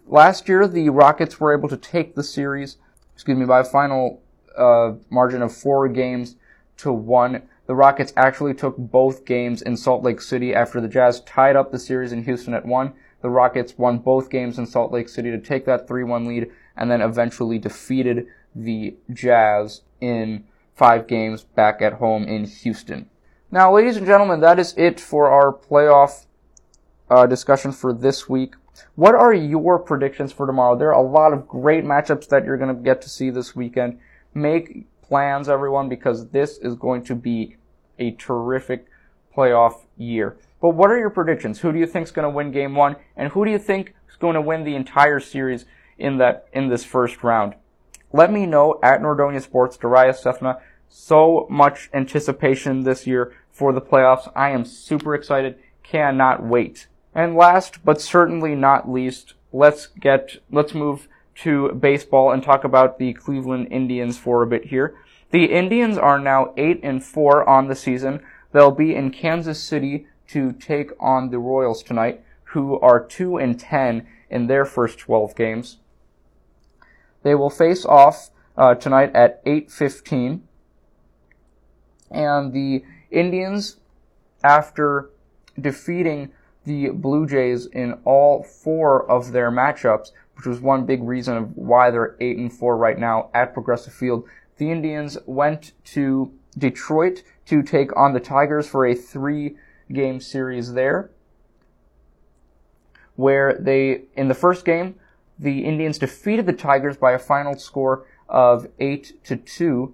Last 0.06 0.50
year, 0.50 0.68
the 0.68 0.90
Rockets 0.90 1.40
were 1.40 1.54
able 1.54 1.70
to 1.70 1.78
take 1.78 2.16
the 2.16 2.24
series, 2.24 2.78
excuse 3.14 3.38
me, 3.38 3.46
by 3.46 3.62
a 3.62 3.66
final 3.66 4.22
uh, 4.58 4.94
margin 5.10 5.42
of 5.42 5.56
four 5.56 5.88
games 5.88 6.36
to 6.78 6.92
one. 6.92 7.44
The 7.66 7.76
Rockets 7.76 8.12
actually 8.18 8.54
took 8.54 8.76
both 8.78 9.26
games 9.26 9.62
in 9.62 9.78
Salt 9.78 10.04
Lake 10.04 10.20
City 10.20 10.54
after 10.54 10.82
the 10.82 10.90
Jazz 10.90 11.22
tied 11.22 11.56
up 11.56 11.72
the 11.72 11.80
series 11.80 12.12
in 12.12 12.26
Houston 12.26 12.54
at 12.54 12.66
one. 12.66 12.94
The 13.22 13.30
Rockets 13.30 13.78
won 13.78 14.00
both 14.00 14.30
games 14.30 14.60
in 14.60 14.66
Salt 14.66 14.92
Lake 14.92 15.08
City 15.08 15.32
to 15.32 15.40
take 15.40 15.66
that 15.66 15.88
3-1 15.88 16.28
lead 16.28 16.52
and 16.76 16.92
then 16.92 17.02
eventually 17.02 17.58
defeated 17.58 18.28
the 18.54 18.98
Jazz 19.12 19.82
in 20.02 20.44
five 20.76 21.08
games 21.08 21.44
back 21.44 21.82
at 21.82 21.94
home 21.94 22.26
in 22.26 22.46
Houston. 22.46 23.10
Now, 23.54 23.72
ladies 23.72 23.98
and 23.98 24.08
gentlemen, 24.08 24.40
that 24.40 24.58
is 24.58 24.74
it 24.78 25.00
for 25.00 25.30
our 25.30 25.54
playoff 25.54 26.26
uh, 27.08 27.28
discussion 27.28 27.72
for 27.72 27.94
this 27.94 28.28
week. 28.28 28.56
What 28.96 29.14
are 29.14 29.32
your 29.32 29.78
predictions 29.78 30.34
for 30.34 30.48
tomorrow? 30.48 30.76
There 30.76 30.92
are 30.92 31.06
a 31.06 31.08
lot 31.08 31.34
of 31.34 31.48
great 31.48 31.84
matchups 31.84 32.30
that 32.30 32.46
you're 32.46 32.58
going 32.58 32.76
to 32.76 32.82
get 32.82 33.04
to 33.04 33.10
see 33.10 33.30
this 33.30 33.56
weekend. 33.56 34.00
Make 34.34 34.88
plans, 35.04 35.50
everyone, 35.50 35.88
because 35.88 36.30
this 36.30 36.58
is 36.58 36.74
going 36.74 37.04
to 37.04 37.14
be 37.14 37.58
a 38.00 38.14
terrific 38.14 38.88
playoff 39.38 39.82
year. 39.98 40.36
But 40.60 40.70
what 40.70 40.90
are 40.90 40.98
your 40.98 41.12
predictions? 41.12 41.60
Who 41.60 41.72
do 41.72 41.78
you 41.78 41.86
think 41.86 42.08
is 42.08 42.12
going 42.12 42.24
to 42.24 42.36
win 42.36 42.52
game 42.52 42.74
one? 42.74 42.96
And 43.16 43.34
who 43.34 43.46
do 43.46 43.52
you 43.52 43.60
think 43.60 43.94
is 44.10 44.16
going 44.16 44.34
to 44.34 44.42
win 44.42 44.64
the 44.64 44.76
entire 44.76 45.20
series 45.20 45.66
in 46.00 46.18
that, 46.18 46.48
in 46.54 46.70
this 46.70 46.84
first 46.84 47.24
round? 47.24 47.54
Let 48.12 48.34
me 48.34 48.48
know 48.48 48.80
at 48.82 49.00
Nordonia 49.00 49.44
Sports, 49.44 49.78
Darius 49.78 50.24
Sethna. 50.24 50.60
So 50.90 51.48
much 51.50 51.90
anticipation 51.94 52.84
this 52.84 53.08
year 53.08 53.34
for 53.54 53.72
the 53.72 53.80
playoffs. 53.80 54.30
I 54.36 54.50
am 54.50 54.66
super 54.66 55.16
excited. 55.16 55.58
Cannot 55.84 56.44
wait. 56.44 56.88
And 57.16 57.36
last, 57.36 57.86
but 57.86 58.02
certainly 58.02 58.56
not 58.56 58.92
least, 58.92 59.36
let's 59.54 59.88
get, 59.88 60.38
let's 60.52 60.74
move 60.74 61.08
to 61.36 61.72
baseball 61.74 62.32
and 62.32 62.44
talk 62.44 62.66
about 62.66 63.00
the 63.00 63.14
Cleveland 63.14 63.70
Indians 63.72 64.18
for 64.18 64.44
a 64.44 64.48
bit 64.48 64.66
here. 64.66 64.96
The 65.32 65.46
Indians 65.46 65.98
are 65.98 66.20
now 66.20 66.54
8 66.58 66.82
and 66.84 67.04
4 67.04 67.48
on 67.48 67.68
the 67.68 67.76
season. 67.76 68.22
They'll 68.52 68.72
be 68.72 68.94
in 68.94 69.12
Kansas 69.12 69.62
City 69.62 70.08
to 70.28 70.52
take 70.52 70.92
on 71.00 71.30
the 71.30 71.40
Royals 71.40 71.82
tonight, 71.82 72.24
who 72.46 72.80
are 72.80 73.04
2 73.04 73.38
and 73.38 73.60
10 73.60 74.08
in 74.30 74.48
their 74.48 74.66
first 74.66 75.00
12 75.00 75.36
games. 75.36 75.78
They 77.24 77.36
will 77.36 77.50
face 77.50 77.86
off 77.86 78.30
uh, 78.58 78.76
tonight 78.76 79.12
at 79.16 79.44
8:15, 79.46 80.42
and 82.12 82.54
the 82.54 82.84
Indians, 83.14 83.78
after 84.44 85.10
defeating 85.60 86.32
the 86.66 86.90
Blue 86.90 87.28
Jays 87.28 87.66
in 87.68 87.94
all 88.06 88.44
four 88.44 89.10
of 89.10 89.32
their 89.32 89.52
matchups, 89.52 90.12
which 90.36 90.46
was 90.46 90.60
one 90.60 90.86
big 90.86 91.04
reason 91.04 91.38
of 91.38 91.56
why 91.56 91.92
they're 91.92 92.16
eight 92.20 92.38
and 92.38 92.52
four 92.52 92.78
right 92.78 92.98
now 92.98 93.30
at 93.34 93.54
Progressive 93.54 93.94
Field, 93.94 94.26
the 94.58 94.72
Indians 94.72 95.18
went 95.26 95.74
to 95.86 96.32
Detroit 96.58 97.24
to 97.46 97.62
take 97.62 97.96
on 97.96 98.14
the 98.14 98.20
Tigers 98.20 98.68
for 98.68 98.86
a 98.86 98.96
three-game 98.96 100.20
series 100.20 100.74
there, 100.74 101.12
where 103.16 103.56
they 103.60 104.04
in 104.16 104.28
the 104.28 104.34
first 104.34 104.66
game 104.66 104.96
the 105.38 105.66
Indians 105.66 105.98
defeated 105.98 106.46
the 106.46 106.54
Tigers 106.54 106.98
by 106.98 107.12
a 107.12 107.20
final 107.20 107.58
score 107.58 108.06
of 108.30 108.68
8 108.80 109.24
to 109.26 109.36
2. 109.36 109.94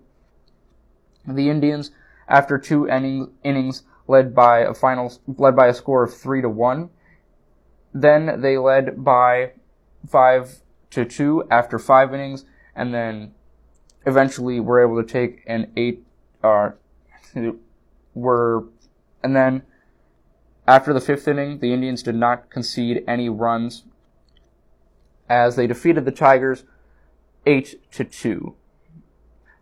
The 1.28 1.50
Indians, 1.50 1.92
after 2.30 2.58
two 2.58 2.88
innings, 2.88 3.84
led 4.08 4.34
by 4.34 4.60
a 4.60 4.74
final 4.74 5.12
led 5.28 5.56
by 5.56 5.68
a 5.68 5.74
score 5.74 6.04
of 6.04 6.14
3 6.14 6.42
to 6.44 6.50
1. 6.50 6.90
Then 7.94 8.42
they 8.42 8.58
led 8.58 9.04
by 9.04 9.54
5 10.08 10.62
to 10.92 11.06
2 11.06 11.48
after 11.52 11.78
5 11.78 12.14
innings 12.14 12.46
and 12.76 12.94
then 12.94 13.34
eventually 14.06 14.60
were 14.60 14.82
able 14.82 15.02
to 15.02 15.08
take 15.08 15.44
an 15.46 15.72
8 15.76 16.04
uh 16.44 16.70
were 18.14 18.64
and 19.22 19.36
then 19.36 19.64
after 20.70 20.94
the 20.94 21.00
5th 21.00 21.28
inning, 21.28 21.60
the 21.60 21.74
Indians 21.74 22.04
did 22.04 22.14
not 22.14 22.52
concede 22.52 23.04
any 23.08 23.28
runs 23.28 23.86
as 25.28 25.56
they 25.56 25.66
defeated 25.66 26.06
the 26.06 26.12
Tigers 26.12 26.64
8 27.48 27.92
to 27.92 28.04
2. 28.04 28.56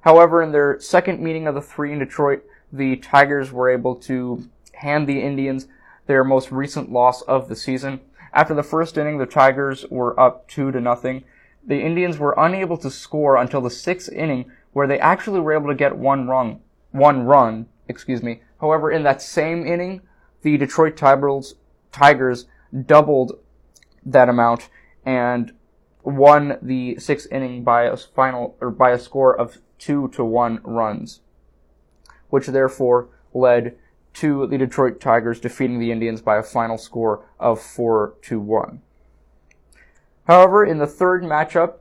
However, 0.01 0.41
in 0.41 0.51
their 0.51 0.79
second 0.81 1.21
meeting 1.21 1.47
of 1.47 1.55
the 1.55 1.61
three 1.61 1.93
in 1.93 1.99
Detroit, 1.99 2.43
the 2.71 2.97
Tigers 2.97 3.51
were 3.51 3.69
able 3.69 3.95
to 3.95 4.49
hand 4.73 5.07
the 5.07 5.21
Indians 5.21 5.67
their 6.05 6.23
most 6.23 6.51
recent 6.51 6.91
loss 6.91 7.21
of 7.23 7.49
the 7.49 7.55
season. 7.55 7.99
After 8.33 8.53
the 8.53 8.63
first 8.63 8.97
inning, 8.97 9.17
the 9.17 9.25
Tigers 9.25 9.85
were 9.89 10.19
up 10.19 10.47
2 10.47 10.71
to 10.71 10.81
nothing. 10.81 11.23
The 11.65 11.81
Indians 11.81 12.17
were 12.17 12.35
unable 12.37 12.77
to 12.77 12.89
score 12.89 13.35
until 13.35 13.61
the 13.61 13.69
sixth 13.69 14.11
inning, 14.11 14.51
where 14.71 14.87
they 14.87 14.99
actually 14.99 15.39
were 15.39 15.53
able 15.53 15.67
to 15.67 15.75
get 15.75 15.97
one 15.97 16.27
run, 16.27 16.61
one 16.91 17.23
run, 17.25 17.67
excuse 17.87 18.23
me. 18.23 18.41
However, 18.61 18.91
in 18.91 19.03
that 19.03 19.21
same 19.21 19.65
inning, 19.65 20.01
the 20.43 20.57
Detroit 20.57 20.95
Tigers 20.95 22.45
doubled 22.85 23.39
that 24.05 24.29
amount 24.29 24.69
and 25.05 25.51
won 26.03 26.57
the 26.61 26.97
sixth 26.99 27.31
inning 27.31 27.63
by 27.63 27.83
a 27.83 27.97
final 27.97 28.55
or 28.61 28.71
by 28.71 28.91
a 28.91 28.99
score 28.99 29.37
of 29.37 29.57
two 29.77 30.07
to 30.09 30.23
one 30.23 30.61
runs, 30.63 31.21
which 32.29 32.47
therefore 32.47 33.09
led 33.33 33.77
to 34.13 34.47
the 34.47 34.57
Detroit 34.57 34.99
Tigers 34.99 35.39
defeating 35.39 35.79
the 35.79 35.91
Indians 35.91 36.21
by 36.21 36.37
a 36.37 36.43
final 36.43 36.77
score 36.77 37.25
of 37.39 37.61
four 37.61 38.15
to 38.23 38.39
one. 38.39 38.81
However, 40.25 40.65
in 40.65 40.79
the 40.79 40.87
third 40.87 41.23
matchup, 41.23 41.75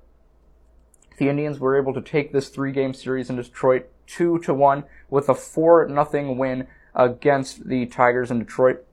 the 1.19 1.29
Indians 1.29 1.59
were 1.59 1.81
able 1.81 1.95
to 1.95 2.03
take 2.03 2.33
this 2.33 2.49
three-game 2.49 2.93
series 2.93 3.31
in 3.31 3.37
Detroit 3.37 3.89
two 4.07 4.39
to 4.41 4.55
one 4.55 4.85
with 5.09 5.29
a 5.29 5.35
four 5.35 5.87
nothing 5.89 6.37
win 6.37 6.67
against 6.95 7.69
the 7.69 7.87
Tigers 7.87 8.31
in 8.31 8.39
Detroit. 8.39 8.85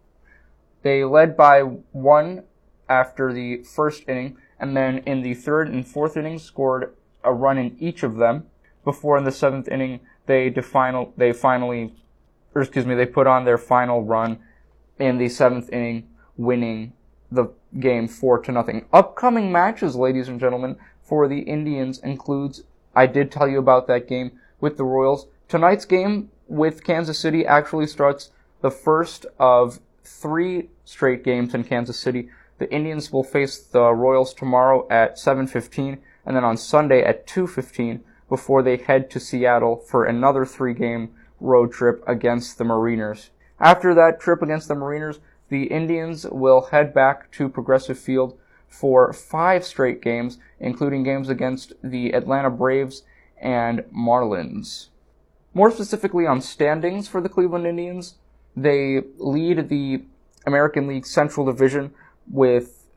They 0.82 1.04
led 1.04 1.38
by 1.38 1.62
one 1.62 2.44
after 2.90 3.32
the 3.32 3.64
first 3.64 4.08
inning, 4.08 4.38
and 4.60 4.76
then 4.76 5.00
in 5.00 5.22
the 5.22 5.34
third 5.34 5.70
and 5.70 5.88
fourth 5.88 6.18
innings 6.18 6.44
scored 6.44 6.96
a 7.24 7.34
run 7.34 7.58
in 7.58 7.78
each 7.80 8.04
of 8.04 8.16
them. 8.16 8.48
Before 8.84 9.18
in 9.18 9.24
the 9.24 9.32
seventh 9.32 9.68
inning, 9.70 10.02
they 10.26 10.50
final 10.50 11.14
they 11.18 11.34
finally, 11.34 11.94
or 12.56 12.62
excuse 12.62 12.86
me, 12.86 12.96
they 12.96 13.06
put 13.06 13.28
on 13.28 13.46
their 13.46 13.58
final 13.58 14.04
run 14.04 14.40
in 15.00 15.18
the 15.18 15.30
seventh 15.30 15.72
inning, 15.72 16.08
winning 16.38 16.94
the 17.32 17.48
game 17.80 18.08
four 18.08 18.40
to 18.40 18.52
nothing. 18.52 18.86
Upcoming 18.94 19.52
matches, 19.52 19.96
ladies 19.96 20.28
and 20.28 20.40
gentlemen, 20.40 20.78
for 21.02 21.28
the 21.28 21.40
Indians 21.40 22.00
includes 22.00 22.64
I 22.96 23.08
did 23.08 23.32
tell 23.32 23.48
you 23.48 23.60
about 23.60 23.88
that 23.88 24.08
game 24.08 24.40
with 24.60 24.78
the 24.78 24.84
Royals. 24.84 25.28
Tonight's 25.48 25.86
game 25.86 26.30
with 26.48 26.84
Kansas 26.84 27.20
City 27.20 27.46
actually 27.46 27.88
starts 27.88 28.32
the 28.62 28.72
first 28.72 29.26
of 29.40 29.80
three 30.04 30.70
straight 30.86 31.24
games 31.24 31.54
in 31.54 31.64
Kansas 31.64 31.98
City 32.00 32.30
The 32.60 32.72
Indians 32.72 33.12
will 33.12 33.24
face 33.24 33.58
the 33.58 33.92
Royals 33.94 34.34
tomorrow 34.34 34.88
at 34.90 35.18
7:15 35.18 35.98
and 36.26 36.36
then 36.36 36.44
on 36.44 36.56
Sunday 36.56 37.04
at 37.04 37.28
2:15 37.28 38.02
before 38.34 38.64
they 38.64 38.78
head 38.78 39.12
to 39.12 39.20
Seattle 39.20 39.76
for 39.76 40.06
another 40.06 40.44
3-game 40.44 41.14
road 41.40 41.72
trip 41.72 42.04
against 42.08 42.58
the 42.58 42.64
Mariners. 42.64 43.30
After 43.60 43.94
that 43.94 44.20
trip 44.20 44.42
against 44.42 44.68
the 44.68 44.74
Mariners, 44.74 45.20
the 45.50 45.66
Indians 45.66 46.26
will 46.26 46.70
head 46.72 46.96
back 46.96 47.30
to 47.34 47.48
Progressive 47.48 48.00
Field 48.00 48.36
for 48.68 49.14
5 49.14 49.64
straight 49.64 50.02
games, 50.02 50.40
including 50.60 51.04
games 51.04 51.30
against 51.30 51.74
the 51.84 52.12
Atlanta 52.16 52.50
Braves 52.50 53.04
and 53.40 53.82
Marlins. 53.96 54.88
More 55.54 55.70
specifically 55.70 56.26
on 56.26 56.42
standings 56.42 57.08
for 57.08 57.22
the 57.22 57.30
Cleveland 57.30 57.68
Indians, 57.68 58.16
they 58.56 59.04
lead 59.20 59.70
the 59.70 60.06
American 60.48 60.88
League 60.88 61.06
Central 61.06 61.46
Division 61.46 61.94
with 62.28 62.88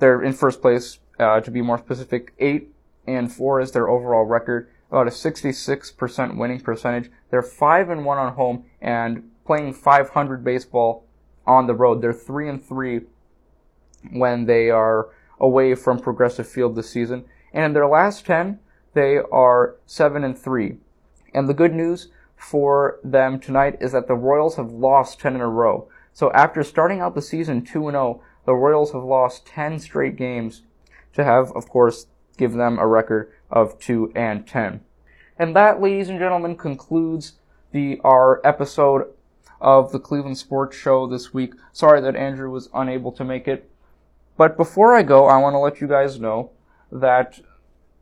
they're 0.00 0.20
in 0.20 0.34
first 0.34 0.60
place. 0.60 0.98
Uh, 1.18 1.40
to 1.40 1.50
be 1.50 1.62
more 1.62 1.78
specific, 1.78 2.34
eight 2.38 2.72
and 3.06 3.32
four 3.32 3.60
is 3.60 3.72
their 3.72 3.88
overall 3.88 4.24
record. 4.24 4.68
About 4.92 5.06
a 5.06 5.10
66% 5.10 6.36
winning 6.36 6.60
percentage. 6.60 7.10
They're 7.30 7.42
five 7.42 7.88
and 7.88 8.04
one 8.04 8.18
on 8.18 8.34
home 8.34 8.66
and 8.78 9.30
playing 9.46 9.72
500 9.72 10.44
baseball 10.44 11.06
on 11.46 11.66
the 11.66 11.74
road. 11.74 12.02
They're 12.02 12.12
three 12.12 12.46
and 12.46 12.62
three 12.62 13.00
when 14.10 14.44
they 14.44 14.68
are 14.68 15.08
away 15.40 15.74
from 15.76 15.98
Progressive 15.98 16.46
Field 16.46 16.76
this 16.76 16.90
season. 16.90 17.24
And 17.54 17.64
in 17.64 17.72
their 17.72 17.86
last 17.86 18.26
10, 18.26 18.58
they 18.92 19.16
are 19.16 19.76
seven 19.86 20.24
and 20.24 20.38
three. 20.38 20.76
And 21.32 21.48
the 21.48 21.54
good 21.54 21.72
news 21.72 22.08
for 22.36 23.00
them 23.02 23.40
tonight 23.40 23.78
is 23.80 23.92
that 23.92 24.08
the 24.08 24.14
Royals 24.14 24.56
have 24.56 24.70
lost 24.72 25.20
10 25.20 25.36
in 25.36 25.40
a 25.40 25.48
row. 25.48 25.88
So 26.12 26.30
after 26.32 26.62
starting 26.62 27.00
out 27.00 27.14
the 27.14 27.22
season 27.22 27.64
2 27.64 27.88
and 27.88 27.94
0, 27.94 28.22
the 28.44 28.54
Royals 28.54 28.92
have 28.92 29.04
lost 29.04 29.46
10 29.46 29.78
straight 29.78 30.16
games 30.16 30.64
to 31.14 31.24
have, 31.24 31.50
of 31.52 31.70
course, 31.70 32.08
give 32.36 32.52
them 32.52 32.78
a 32.78 32.86
record 32.86 33.32
of 33.50 33.78
2 33.78 34.12
and 34.14 34.46
10. 34.46 34.80
And 35.38 35.56
that, 35.56 35.80
ladies 35.80 36.08
and 36.08 36.18
gentlemen, 36.18 36.56
concludes 36.56 37.34
the 37.72 38.00
our 38.04 38.40
episode 38.44 39.06
of 39.60 39.92
the 39.92 40.00
Cleveland 40.00 40.38
Sports 40.38 40.76
Show 40.76 41.06
this 41.06 41.32
week. 41.32 41.54
Sorry 41.72 42.00
that 42.00 42.16
Andrew 42.16 42.50
was 42.50 42.68
unable 42.74 43.12
to 43.12 43.24
make 43.24 43.48
it. 43.48 43.70
But 44.36 44.56
before 44.56 44.94
I 44.94 45.02
go, 45.02 45.26
I 45.26 45.38
want 45.38 45.54
to 45.54 45.58
let 45.58 45.80
you 45.80 45.86
guys 45.86 46.20
know 46.20 46.50
that 46.90 47.40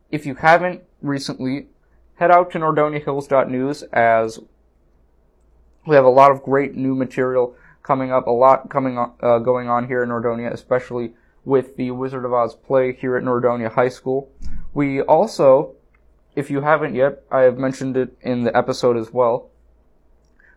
if 0.09 0.25
you 0.25 0.35
haven't 0.35 0.83
recently, 1.01 1.67
head 2.15 2.31
out 2.31 2.51
to 2.51 2.59
NordoniaHills.news 2.59 3.83
as 3.93 4.39
we 5.87 5.95
have 5.95 6.05
a 6.05 6.09
lot 6.09 6.31
of 6.31 6.43
great 6.43 6.75
new 6.75 6.95
material 6.95 7.55
coming 7.83 8.11
up, 8.11 8.27
a 8.27 8.31
lot 8.31 8.69
coming 8.69 8.97
on, 8.97 9.13
uh, 9.21 9.39
going 9.39 9.67
on 9.67 9.87
here 9.87 10.03
in 10.03 10.09
Nordonia, 10.09 10.51
especially 10.51 11.13
with 11.43 11.75
the 11.75 11.91
Wizard 11.91 12.25
of 12.25 12.33
Oz 12.33 12.55
play 12.55 12.93
here 12.93 13.17
at 13.17 13.23
Nordonia 13.23 13.71
High 13.71 13.89
School. 13.89 14.31
We 14.73 15.01
also, 15.01 15.75
if 16.35 16.49
you 16.49 16.61
haven't 16.61 16.95
yet, 16.95 17.23
I 17.31 17.41
have 17.41 17.57
mentioned 17.57 17.97
it 17.97 18.17
in 18.21 18.43
the 18.43 18.55
episode 18.55 18.97
as 18.97 19.11
well. 19.11 19.49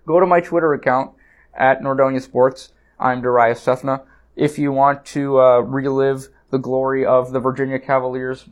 Go 0.06 0.20
to 0.20 0.26
my 0.26 0.40
Twitter 0.40 0.74
account 0.74 1.12
at 1.54 1.80
Nordonia 1.80 2.20
Sports. 2.20 2.72
I'm 2.98 3.22
Darius 3.22 3.64
Sethna. 3.64 4.02
If 4.36 4.58
you 4.58 4.72
want 4.72 5.04
to 5.06 5.40
uh, 5.40 5.58
relive 5.60 6.28
the 6.50 6.58
glory 6.58 7.06
of 7.06 7.32
the 7.32 7.40
Virginia 7.40 7.78
Cavaliers 7.78 8.48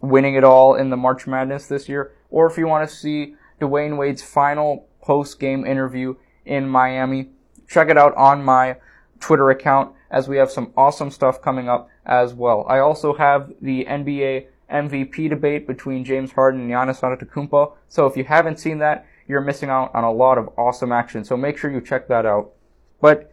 winning 0.00 0.34
it 0.34 0.44
all 0.44 0.74
in 0.74 0.90
the 0.90 0.96
March 0.96 1.26
Madness 1.26 1.66
this 1.66 1.88
year, 1.88 2.12
or 2.30 2.46
if 2.46 2.56
you 2.56 2.66
want 2.66 2.88
to 2.88 2.94
see 2.94 3.34
Dwyane 3.60 3.98
Wade's 3.98 4.22
final 4.22 4.86
post-game 5.02 5.66
interview 5.66 6.14
in 6.44 6.68
Miami, 6.68 7.30
check 7.68 7.88
it 7.88 7.98
out 7.98 8.14
on 8.16 8.44
my 8.44 8.76
Twitter 9.20 9.50
account 9.50 9.94
as 10.12 10.28
we 10.28 10.36
have 10.36 10.50
some 10.50 10.72
awesome 10.76 11.10
stuff 11.10 11.42
coming 11.42 11.68
up 11.68 11.88
as 12.06 12.34
well. 12.34 12.64
I 12.68 12.78
also 12.78 13.14
have 13.14 13.52
the 13.60 13.86
NBA 13.86 14.46
MVP 14.70 15.28
debate 15.28 15.66
between 15.66 16.04
James 16.04 16.32
Harden 16.32 16.60
and 16.60 16.70
Giannis 16.70 17.00
Antetokounmpo. 17.00 17.72
So 17.88 18.06
if 18.06 18.16
you 18.16 18.24
haven't 18.24 18.58
seen 18.58 18.78
that, 18.78 19.06
you're 19.26 19.40
missing 19.40 19.68
out 19.68 19.94
on 19.94 20.04
a 20.04 20.12
lot 20.12 20.38
of 20.38 20.48
awesome 20.56 20.92
action. 20.92 21.24
So 21.24 21.36
make 21.36 21.58
sure 21.58 21.70
you 21.70 21.80
check 21.80 22.08
that 22.08 22.24
out. 22.24 22.52
But 23.00 23.32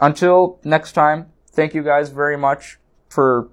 until 0.00 0.60
next 0.62 0.92
time, 0.92 1.32
thank 1.50 1.74
you 1.74 1.82
guys 1.82 2.10
very 2.10 2.36
much 2.36 2.78
for 3.08 3.48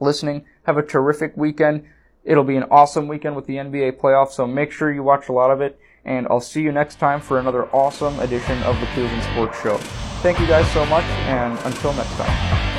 listening. 0.00 0.46
Have 0.64 0.78
a 0.78 0.82
terrific 0.82 1.36
weekend. 1.36 1.84
It'll 2.24 2.44
be 2.44 2.56
an 2.56 2.64
awesome 2.70 3.08
weekend 3.08 3.36
with 3.36 3.46
the 3.46 3.56
NBA 3.56 3.98
playoffs, 3.98 4.32
so 4.32 4.46
make 4.46 4.70
sure 4.70 4.92
you 4.92 5.02
watch 5.02 5.28
a 5.28 5.32
lot 5.32 5.50
of 5.50 5.60
it 5.60 5.78
and 6.04 6.26
I'll 6.30 6.40
see 6.40 6.62
you 6.62 6.72
next 6.72 6.98
time 6.98 7.20
for 7.20 7.38
another 7.38 7.66
awesome 7.74 8.18
edition 8.20 8.62
of 8.62 8.78
the 8.80 8.86
Cleveland 8.86 9.22
Sports 9.24 9.60
Show. 9.62 10.07
Thank 10.20 10.40
you 10.40 10.46
guys 10.46 10.68
so 10.72 10.84
much, 10.86 11.04
and 11.04 11.56
until 11.64 11.92
next 11.92 12.16
time. 12.16 12.77